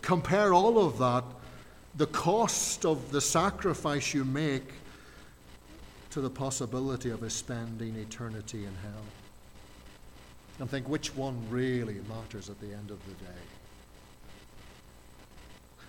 Compare 0.03 0.53
all 0.53 0.87
of 0.87 0.99
that, 0.99 1.25
the 1.97 2.07
cost 2.07 2.85
of 2.85 3.11
the 3.11 3.21
sacrifice 3.21 4.15
you 4.15 4.25
make, 4.25 4.73
to 6.11 6.21
the 6.21 6.31
possibility 6.31 7.11
of 7.11 7.31
spending 7.31 7.95
eternity 7.97 8.65
in 8.65 8.75
hell. 8.83 9.05
And 10.59 10.69
think 10.69 10.89
which 10.89 11.15
one 11.15 11.39
really 11.51 12.01
matters 12.09 12.49
at 12.49 12.61
the 12.61 12.73
end 12.73 12.91
of 12.91 12.99
the 13.05 13.13
day 13.25 13.39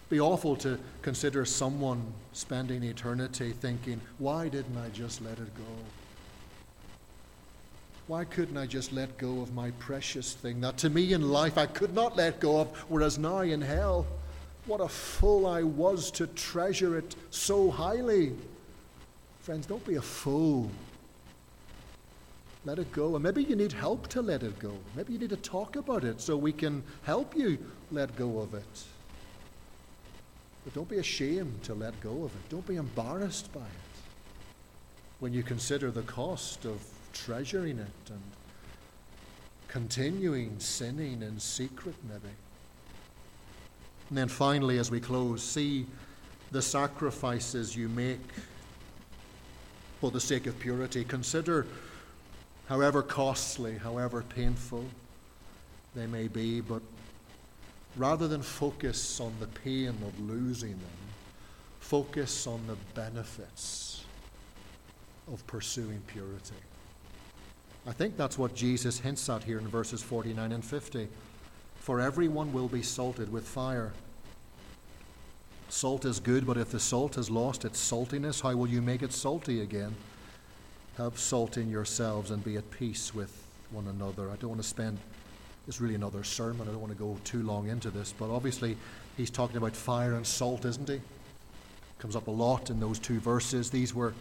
be 0.09 0.19
awful 0.19 0.55
to 0.55 0.79
consider 1.03 1.45
someone 1.45 2.01
spending 2.33 2.83
eternity 2.83 3.51
thinking, 3.51 4.01
why 4.17 4.47
didn't 4.49 4.77
I 4.77 4.89
just 4.89 5.21
let 5.21 5.37
it 5.37 5.55
go? 5.55 5.63
Why 8.07 8.25
couldn't 8.25 8.57
I 8.57 8.65
just 8.65 8.91
let 8.91 9.19
go 9.19 9.41
of 9.41 9.53
my 9.53 9.69
precious 9.71 10.33
thing 10.33 10.61
that 10.61 10.77
to 10.77 10.89
me 10.89 11.13
in 11.13 11.29
life 11.29 11.59
I 11.59 11.67
could 11.67 11.93
not 11.93 12.17
let 12.17 12.39
go 12.39 12.59
of, 12.59 12.75
whereas 12.89 13.19
now 13.19 13.41
in 13.41 13.61
hell, 13.61 14.07
what 14.69 14.81
a 14.81 14.87
fool 14.87 15.47
I 15.47 15.63
was 15.63 16.11
to 16.11 16.27
treasure 16.27 16.97
it 16.97 17.15
so 17.31 17.71
highly. 17.71 18.35
Friends, 19.41 19.65
don't 19.65 19.85
be 19.85 19.95
a 19.95 20.01
fool. 20.01 20.69
Let 22.65 22.77
it 22.77 22.91
go. 22.91 23.15
And 23.15 23.23
maybe 23.23 23.43
you 23.43 23.55
need 23.55 23.73
help 23.73 24.07
to 24.09 24.21
let 24.21 24.43
it 24.43 24.59
go. 24.59 24.73
Maybe 24.95 25.13
you 25.13 25.19
need 25.19 25.31
to 25.31 25.37
talk 25.37 25.75
about 25.75 26.03
it 26.03 26.21
so 26.21 26.37
we 26.37 26.53
can 26.53 26.83
help 27.03 27.35
you 27.35 27.57
let 27.91 28.15
go 28.15 28.39
of 28.39 28.53
it. 28.53 28.83
But 30.63 30.75
don't 30.75 30.89
be 30.89 30.99
ashamed 30.99 31.63
to 31.63 31.73
let 31.73 31.99
go 32.01 32.23
of 32.23 32.31
it. 32.31 32.49
Don't 32.49 32.67
be 32.67 32.75
embarrassed 32.75 33.51
by 33.51 33.61
it. 33.61 33.65
when 35.19 35.33
you 35.33 35.43
consider 35.43 35.91
the 35.91 36.03
cost 36.03 36.65
of 36.65 36.81
treasuring 37.13 37.79
it 37.79 38.09
and 38.09 38.21
continuing 39.67 40.59
sinning 40.59 41.21
in 41.21 41.39
secret, 41.39 41.95
maybe. 42.07 42.33
And 44.09 44.17
then 44.17 44.27
finally, 44.27 44.79
as 44.79 44.89
we 44.89 44.99
close, 44.99 45.43
see 45.43 45.85
the 46.51 46.61
sacrifices 46.61 47.75
you 47.75 47.87
make 47.89 48.19
for 50.01 50.09
the 50.11 50.19
sake 50.19 50.47
of 50.47 50.57
purity. 50.59 51.03
Consider 51.03 51.67
however 52.67 53.03
costly, 53.03 53.77
however 53.77 54.23
painful 54.23 54.85
they 55.95 56.07
may 56.07 56.27
be, 56.27 56.61
but 56.61 56.81
rather 57.97 58.27
than 58.27 58.41
focus 58.41 59.19
on 59.19 59.33
the 59.39 59.47
pain 59.47 59.89
of 59.89 60.19
losing 60.19 60.71
them, 60.71 60.99
focus 61.79 62.47
on 62.47 62.65
the 62.67 62.77
benefits 62.95 64.03
of 65.31 65.45
pursuing 65.47 66.01
purity. 66.07 66.55
I 67.87 67.91
think 67.91 68.17
that's 68.17 68.37
what 68.37 68.55
Jesus 68.55 68.99
hints 68.99 69.29
at 69.29 69.43
here 69.43 69.59
in 69.59 69.67
verses 69.67 70.01
49 70.01 70.51
and 70.51 70.63
50. 70.63 71.07
For 71.89 71.99
everyone 71.99 72.53
will 72.53 72.67
be 72.67 72.83
salted 72.83 73.33
with 73.33 73.47
fire. 73.47 73.93
Salt 75.69 76.05
is 76.05 76.19
good, 76.19 76.45
but 76.45 76.55
if 76.55 76.69
the 76.69 76.79
salt 76.79 77.15
has 77.15 77.31
lost 77.31 77.65
its 77.65 77.81
saltiness, 77.81 78.41
how 78.41 78.55
will 78.55 78.67
you 78.67 78.79
make 78.79 79.01
it 79.01 79.11
salty 79.11 79.61
again? 79.61 79.95
Have 80.99 81.17
salt 81.17 81.57
in 81.57 81.67
yourselves 81.67 82.29
and 82.29 82.43
be 82.43 82.57
at 82.57 82.69
peace 82.69 83.15
with 83.15 83.43
one 83.71 83.87
another. 83.87 84.29
I 84.29 84.35
don't 84.35 84.51
want 84.51 84.61
to 84.61 84.67
spend, 84.67 84.99
it's 85.67 85.81
really 85.81 85.95
another 85.95 86.23
sermon. 86.23 86.67
I 86.67 86.71
don't 86.73 86.79
want 86.79 86.93
to 86.93 86.99
go 86.99 87.17
too 87.23 87.41
long 87.41 87.69
into 87.69 87.89
this, 87.89 88.13
but 88.15 88.29
obviously 88.29 88.77
he's 89.17 89.31
talking 89.31 89.57
about 89.57 89.75
fire 89.75 90.13
and 90.13 90.27
salt, 90.27 90.65
isn't 90.65 90.87
he? 90.87 91.01
Comes 91.97 92.15
up 92.15 92.27
a 92.27 92.31
lot 92.31 92.69
in 92.69 92.79
those 92.79 92.99
two 92.99 93.19
verses. 93.19 93.71
These 93.71 93.95
were 93.95 94.13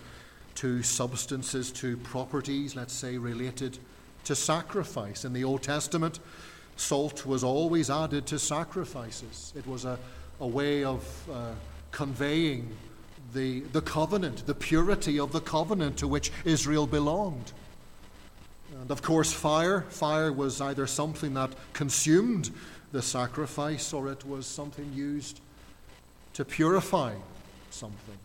two 0.54 0.82
substances, 0.82 1.70
two 1.70 1.98
properties, 1.98 2.74
let's 2.74 2.94
say, 2.94 3.18
related 3.18 3.78
to 4.24 4.34
sacrifice. 4.34 5.26
In 5.26 5.34
the 5.34 5.44
Old 5.44 5.62
Testament, 5.62 6.18
salt 6.78 7.26
was 7.26 7.44
always 7.44 7.90
added 7.90 8.26
to 8.26 8.38
sacrifices. 8.38 9.52
It 9.56 9.66
was 9.66 9.84
a, 9.84 9.98
a 10.40 10.46
way 10.46 10.84
of 10.84 11.28
uh, 11.30 11.52
conveying 11.90 12.76
the, 13.34 13.60
the 13.60 13.82
covenant, 13.82 14.46
the 14.46 14.54
purity 14.54 15.18
of 15.18 15.32
the 15.32 15.40
covenant 15.40 15.98
to 15.98 16.08
which 16.08 16.32
Israel 16.44 16.86
belonged. 16.86 17.52
And 18.80 18.90
of 18.90 19.02
course, 19.02 19.32
fire. 19.32 19.82
Fire 19.88 20.32
was 20.32 20.60
either 20.60 20.86
something 20.86 21.34
that 21.34 21.50
consumed 21.72 22.50
the 22.92 23.02
sacrifice 23.02 23.92
or 23.92 24.10
it 24.10 24.26
was 24.26 24.46
something 24.46 24.92
used 24.94 25.40
to 26.34 26.44
purify 26.44 27.14
something. 27.70 28.18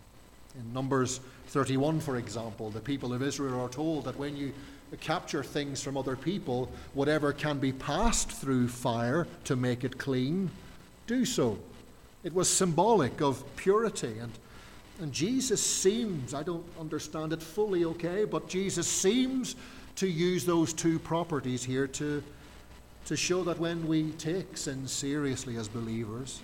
In 0.55 0.71
Numbers 0.73 1.19
31, 1.47 1.99
for 1.99 2.17
example, 2.17 2.69
the 2.69 2.79
people 2.79 3.13
of 3.13 3.23
Israel 3.23 3.59
are 3.59 3.69
told 3.69 4.05
that 4.05 4.17
when 4.17 4.37
you 4.37 4.53
capture 4.97 5.43
things 5.43 5.81
from 5.81 5.97
other 5.97 6.15
people, 6.15 6.71
whatever 6.93 7.33
can 7.33 7.59
be 7.59 7.71
passed 7.71 8.31
through 8.31 8.67
fire 8.67 9.27
to 9.45 9.55
make 9.55 9.83
it 9.83 9.97
clean, 9.97 10.49
do 11.07 11.25
so. 11.25 11.57
It 12.23 12.33
was 12.33 12.49
symbolic 12.49 13.21
of 13.21 13.43
purity. 13.55 14.19
And, 14.19 14.31
and 14.99 15.11
Jesus 15.11 15.61
seems, 15.61 16.33
I 16.33 16.43
don't 16.43 16.65
understand 16.79 17.33
it 17.33 17.41
fully, 17.41 17.85
okay, 17.85 18.25
but 18.25 18.47
Jesus 18.47 18.87
seems 18.87 19.55
to 19.95 20.07
use 20.07 20.45
those 20.45 20.73
two 20.73 20.99
properties 20.99 21.63
here 21.63 21.87
to, 21.87 22.23
to 23.05 23.15
show 23.17 23.43
that 23.43 23.59
when 23.59 23.87
we 23.87 24.11
take 24.11 24.57
sin 24.57 24.87
seriously 24.87 25.57
as 25.57 25.67
believers, 25.67 26.41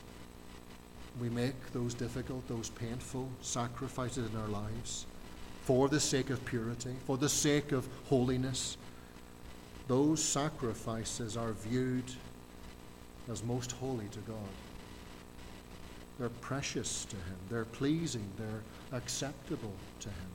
we 1.19 1.29
make 1.29 1.73
those 1.73 1.93
difficult, 1.93 2.47
those 2.47 2.69
painful 2.69 3.29
sacrifices 3.41 4.29
in 4.29 4.39
our 4.39 4.47
lives 4.47 5.05
for 5.69 5.87
the 5.87 5.99
sake 5.99 6.31
of 6.31 6.43
purity, 6.45 6.95
for 7.05 7.15
the 7.15 7.29
sake 7.29 7.71
of 7.73 7.87
holiness, 8.05 8.75
those 9.87 10.19
sacrifices 10.19 11.37
are 11.37 11.51
viewed 11.51 12.11
as 13.31 13.43
most 13.43 13.73
holy 13.73 14.07
to 14.07 14.17
God. 14.21 14.49
They're 16.17 16.29
precious 16.29 17.05
to 17.05 17.15
Him, 17.15 17.35
they're 17.51 17.65
pleasing, 17.65 18.27
they're 18.35 18.97
acceptable 18.97 19.73
to 19.99 20.09
Him. 20.09 20.31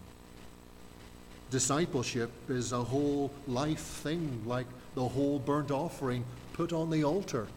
Discipleship 1.51 2.31
is 2.49 2.71
a 2.71 2.85
whole 2.85 3.33
life 3.49 3.81
thing, 3.81 4.41
like 4.47 4.69
the 4.95 5.09
whole 5.09 5.41
burnt 5.41 5.73
offering 5.73 6.25
put 6.53 6.73
on 6.73 6.91
the 6.91 7.03
altar. 7.03 7.49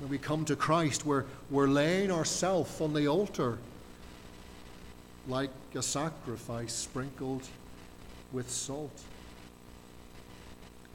When 0.00 0.10
we 0.10 0.18
come 0.18 0.44
to 0.44 0.56
Christ, 0.56 1.06
we're, 1.06 1.24
we're 1.48 1.68
laying 1.68 2.10
ourselves 2.10 2.82
on 2.82 2.92
the 2.92 3.08
altar 3.08 3.56
like 5.28 5.50
a 5.74 5.82
sacrifice 5.82 6.72
sprinkled 6.72 7.42
with 8.32 8.50
salt. 8.50 9.02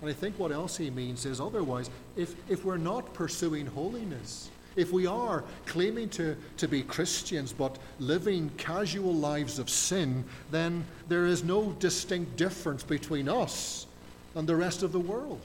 And 0.01 0.09
I 0.09 0.13
think 0.13 0.38
what 0.39 0.51
else 0.51 0.77
he 0.77 0.89
means 0.89 1.25
is 1.25 1.39
otherwise, 1.39 1.89
if, 2.15 2.36
if 2.49 2.65
we're 2.65 2.77
not 2.77 3.13
pursuing 3.13 3.67
holiness, 3.67 4.49
if 4.75 4.91
we 4.91 5.05
are 5.05 5.43
claiming 5.65 6.09
to, 6.09 6.36
to 6.57 6.67
be 6.67 6.82
Christians 6.82 7.53
but 7.53 7.77
living 7.99 8.49
casual 8.57 9.13
lives 9.13 9.59
of 9.59 9.69
sin, 9.69 10.23
then 10.49 10.86
there 11.07 11.27
is 11.27 11.43
no 11.43 11.73
distinct 11.73 12.36
difference 12.38 12.84
between 12.84 13.29
us 13.29 13.86
and 14.34 14.47
the 14.47 14.55
rest 14.55 14.82
of 14.82 14.91
the 14.91 14.99
world. 14.99 15.41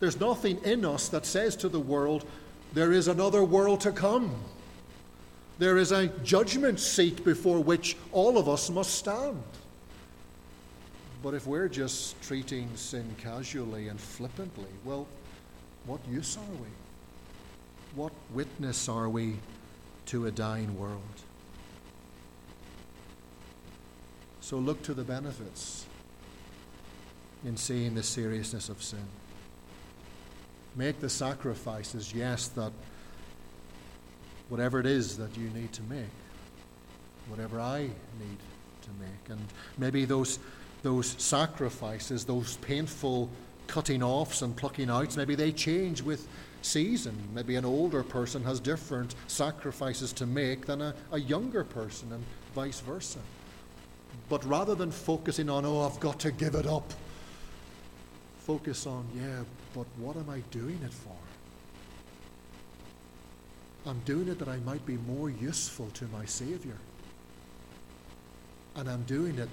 There's 0.00 0.20
nothing 0.20 0.58
in 0.64 0.84
us 0.84 1.08
that 1.08 1.24
says 1.24 1.56
to 1.56 1.68
the 1.68 1.80
world, 1.80 2.26
there 2.74 2.92
is 2.92 3.08
another 3.08 3.44
world 3.44 3.80
to 3.82 3.92
come. 3.92 4.34
There 5.58 5.78
is 5.78 5.92
a 5.92 6.08
judgment 6.08 6.80
seat 6.80 7.24
before 7.24 7.60
which 7.60 7.96
all 8.12 8.38
of 8.38 8.48
us 8.48 8.70
must 8.70 8.94
stand. 8.94 9.42
But 11.22 11.34
if 11.34 11.46
we're 11.46 11.68
just 11.68 12.20
treating 12.22 12.68
sin 12.74 13.14
casually 13.18 13.88
and 13.88 13.98
flippantly, 13.98 14.68
well, 14.84 15.06
what 15.86 16.00
use 16.10 16.36
are 16.36 16.54
we? 16.60 16.68
What 17.94 18.12
witness 18.32 18.88
are 18.88 19.08
we 19.08 19.36
to 20.06 20.26
a 20.26 20.30
dying 20.30 20.78
world? 20.78 21.00
So 24.40 24.58
look 24.58 24.82
to 24.82 24.92
the 24.92 25.04
benefits 25.04 25.86
in 27.44 27.56
seeing 27.56 27.94
the 27.94 28.02
seriousness 28.02 28.68
of 28.68 28.82
sin. 28.82 29.06
Make 30.76 31.00
the 31.00 31.08
sacrifices, 31.08 32.12
yes, 32.12 32.48
that 32.48 32.72
whatever 34.48 34.80
it 34.80 34.86
is 34.86 35.16
that 35.18 35.36
you 35.36 35.48
need 35.50 35.72
to 35.72 35.82
make, 35.82 36.10
whatever 37.28 37.60
I 37.60 37.80
need 37.80 38.38
to 38.82 38.90
make. 39.00 39.30
And 39.30 39.40
maybe 39.78 40.04
those, 40.04 40.38
those 40.82 41.14
sacrifices, 41.18 42.24
those 42.24 42.56
painful 42.58 43.30
cutting 43.66 44.02
offs 44.02 44.42
and 44.42 44.54
plucking 44.54 44.90
outs, 44.90 45.16
maybe 45.16 45.34
they 45.34 45.52
change 45.52 46.02
with 46.02 46.28
season. 46.62 47.16
Maybe 47.34 47.56
an 47.56 47.64
older 47.64 48.02
person 48.02 48.42
has 48.44 48.60
different 48.60 49.14
sacrifices 49.26 50.12
to 50.14 50.26
make 50.26 50.66
than 50.66 50.80
a, 50.80 50.94
a 51.12 51.20
younger 51.20 51.64
person, 51.64 52.12
and 52.12 52.24
vice 52.54 52.80
versa. 52.80 53.18
But 54.28 54.44
rather 54.44 54.74
than 54.74 54.90
focusing 54.90 55.50
on, 55.50 55.64
oh, 55.64 55.82
I've 55.82 56.00
got 56.00 56.20
to 56.20 56.32
give 56.32 56.54
it 56.54 56.66
up, 56.66 56.92
focus 58.40 58.86
on, 58.86 59.06
yeah, 59.16 59.42
but 59.74 59.86
what 59.98 60.16
am 60.16 60.30
I 60.30 60.40
doing 60.50 60.78
it 60.84 60.92
for? 60.92 61.13
I'm 63.86 64.00
doing 64.00 64.28
it 64.28 64.38
that 64.38 64.48
I 64.48 64.56
might 64.58 64.84
be 64.86 64.96
more 64.96 65.28
useful 65.28 65.88
to 65.94 66.06
my 66.06 66.24
Savior. 66.24 66.76
And 68.76 68.88
I'm 68.88 69.02
doing 69.02 69.38
it 69.38 69.48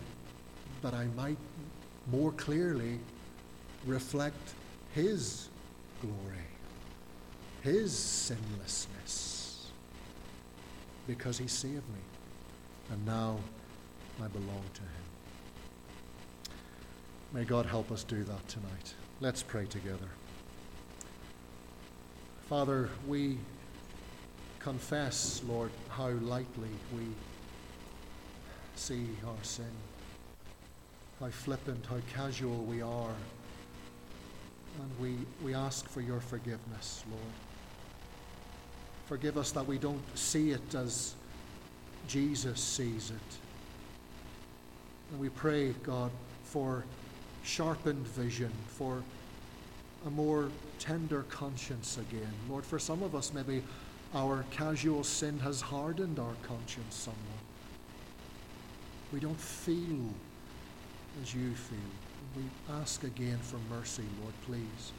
that 0.81 0.93
I 0.93 1.05
might 1.17 1.37
more 2.11 2.31
clearly 2.31 2.99
reflect 3.85 4.53
His 4.93 5.49
glory, 6.01 6.47
His 7.61 7.93
sinlessness, 7.93 9.67
because 11.07 11.37
He 11.37 11.47
saved 11.47 11.75
me. 11.75 12.01
And 12.91 13.05
now 13.05 13.37
I 14.23 14.27
belong 14.27 14.63
to 14.73 14.81
Him. 14.81 14.89
May 17.33 17.43
God 17.43 17.65
help 17.65 17.91
us 17.91 18.03
do 18.03 18.23
that 18.23 18.47
tonight. 18.47 18.93
Let's 19.19 19.43
pray 19.43 19.65
together. 19.65 20.09
Father, 22.49 22.89
we 23.07 23.37
confess, 24.63 25.41
Lord, 25.47 25.71
how 25.89 26.09
lightly 26.09 26.69
we 26.95 27.03
see 28.75 29.07
our 29.27 29.43
sin, 29.43 29.65
how 31.19 31.29
flippant, 31.29 31.85
how 31.85 31.97
casual 32.13 32.63
we 32.63 32.81
are. 32.81 33.15
And 34.79 34.91
we, 34.99 35.17
we 35.43 35.53
ask 35.53 35.87
for 35.89 36.01
your 36.01 36.19
forgiveness, 36.19 37.03
Lord. 37.09 37.33
Forgive 39.07 39.37
us 39.37 39.51
that 39.51 39.65
we 39.65 39.77
don't 39.77 40.01
see 40.17 40.51
it 40.51 40.73
as 40.75 41.15
Jesus 42.07 42.59
sees 42.59 43.11
it. 43.11 43.37
And 45.11 45.19
we 45.19 45.29
pray, 45.29 45.73
God, 45.83 46.11
for 46.43 46.85
sharpened 47.43 48.07
vision, 48.07 48.51
for 48.67 49.03
a 50.05 50.09
more 50.09 50.49
tender 50.79 51.23
conscience 51.23 51.97
again. 51.97 52.31
Lord, 52.49 52.65
for 52.65 52.79
some 52.79 53.03
of 53.03 53.15
us, 53.15 53.33
maybe 53.33 53.61
our 54.13 54.43
casual 54.51 55.03
sin 55.03 55.39
has 55.39 55.61
hardened 55.61 56.19
our 56.19 56.35
conscience 56.43 56.95
somewhat. 56.95 57.19
We 59.13 59.19
don't 59.19 59.39
feel 59.39 60.13
as 61.21 61.33
you 61.33 61.53
feel. 61.53 61.77
We 62.35 62.43
ask 62.73 63.03
again 63.03 63.39
for 63.41 63.57
mercy, 63.69 64.03
Lord, 64.21 64.33
please. 64.45 64.91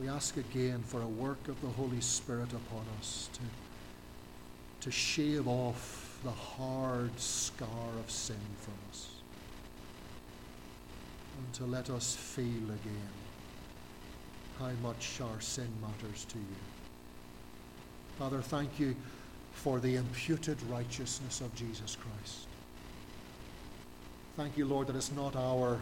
We 0.00 0.08
ask 0.08 0.36
again 0.36 0.82
for 0.82 1.00
a 1.00 1.06
work 1.06 1.48
of 1.48 1.60
the 1.60 1.68
Holy 1.68 2.00
Spirit 2.00 2.52
upon 2.52 2.84
us 2.98 3.28
to, 3.32 3.40
to 4.82 4.90
shave 4.90 5.48
off 5.48 6.20
the 6.22 6.30
hard 6.30 7.18
scar 7.18 7.68
of 7.98 8.10
sin 8.10 8.36
from 8.60 8.74
us 8.90 9.08
and 11.38 11.52
to 11.54 11.64
let 11.64 11.90
us 11.90 12.14
feel 12.14 12.46
again 12.46 13.12
how 14.58 14.70
much 14.82 15.20
our 15.20 15.40
sin 15.40 15.68
matters 15.80 16.24
to 16.26 16.38
you. 16.38 16.75
Father, 18.18 18.40
thank 18.40 18.80
you 18.80 18.96
for 19.52 19.78
the 19.78 19.96
imputed 19.96 20.56
righteousness 20.70 21.42
of 21.42 21.54
Jesus 21.54 21.96
Christ. 21.96 22.46
Thank 24.36 24.56
you, 24.56 24.64
Lord, 24.64 24.86
that 24.86 24.96
it's 24.96 25.12
not 25.12 25.36
our 25.36 25.78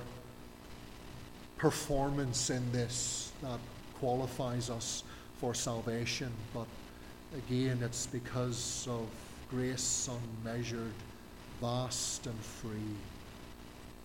performance 1.58 2.50
in 2.50 2.72
this 2.72 3.30
that 3.40 3.60
qualifies 4.00 4.68
us 4.68 5.04
for 5.36 5.54
salvation, 5.54 6.32
but 6.52 6.66
again, 7.36 7.78
it's 7.82 8.06
because 8.06 8.88
of 8.90 9.06
grace 9.48 10.08
unmeasured, 10.44 10.92
vast, 11.60 12.26
and 12.26 12.38
free 12.40 12.96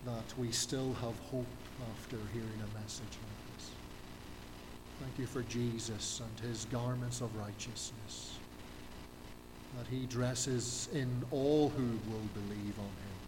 that 0.06 0.38
we 0.38 0.52
still 0.52 0.94
have 0.94 1.18
hope 1.30 1.46
after 1.92 2.16
hearing 2.32 2.62
a 2.62 2.80
message. 2.80 3.18
Thank 5.00 5.18
you 5.18 5.26
for 5.26 5.42
Jesus 5.42 6.20
and 6.20 6.50
his 6.50 6.66
garments 6.66 7.22
of 7.22 7.34
righteousness, 7.34 8.38
that 9.78 9.86
he 9.86 10.04
dresses 10.04 10.90
in 10.92 11.08
all 11.30 11.70
who 11.70 11.86
will 12.10 12.28
believe 12.34 12.78
on 12.78 12.84
him. 12.84 13.18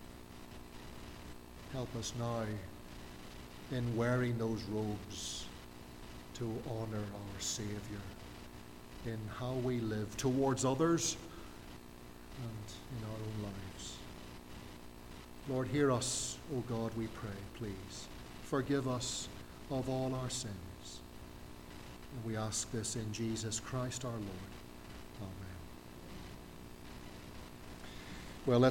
Help 1.73 1.89
us 1.97 2.13
now 2.19 2.43
in 3.75 3.97
wearing 3.97 4.37
those 4.37 4.63
robes 4.65 5.47
to 6.35 6.45
honor 6.69 6.99
our 6.99 7.41
Savior 7.41 8.03
in 9.07 9.19
how 9.39 9.55
we 9.65 9.81
live 9.81 10.15
towards 10.19 10.67
others 10.67 11.17
and 12.43 12.99
in 12.99 13.05
our 13.07 13.15
own 13.15 13.45
lives. 13.45 13.97
Lord, 15.49 15.69
hear 15.69 15.91
us, 15.91 16.37
O 16.55 16.61
God, 16.69 16.93
we 16.99 17.07
pray, 17.07 17.31
please. 17.55 18.09
Forgive 18.45 18.87
us 18.87 19.29
of 19.71 19.89
all 19.89 20.15
our 20.15 20.29
sins. 20.29 20.72
We 22.25 22.37
ask 22.37 22.71
this 22.73 22.97
in 22.97 23.13
Jesus 23.13 23.61
Christ 23.61 24.05
our 24.05 24.13
Lord. 24.13 24.52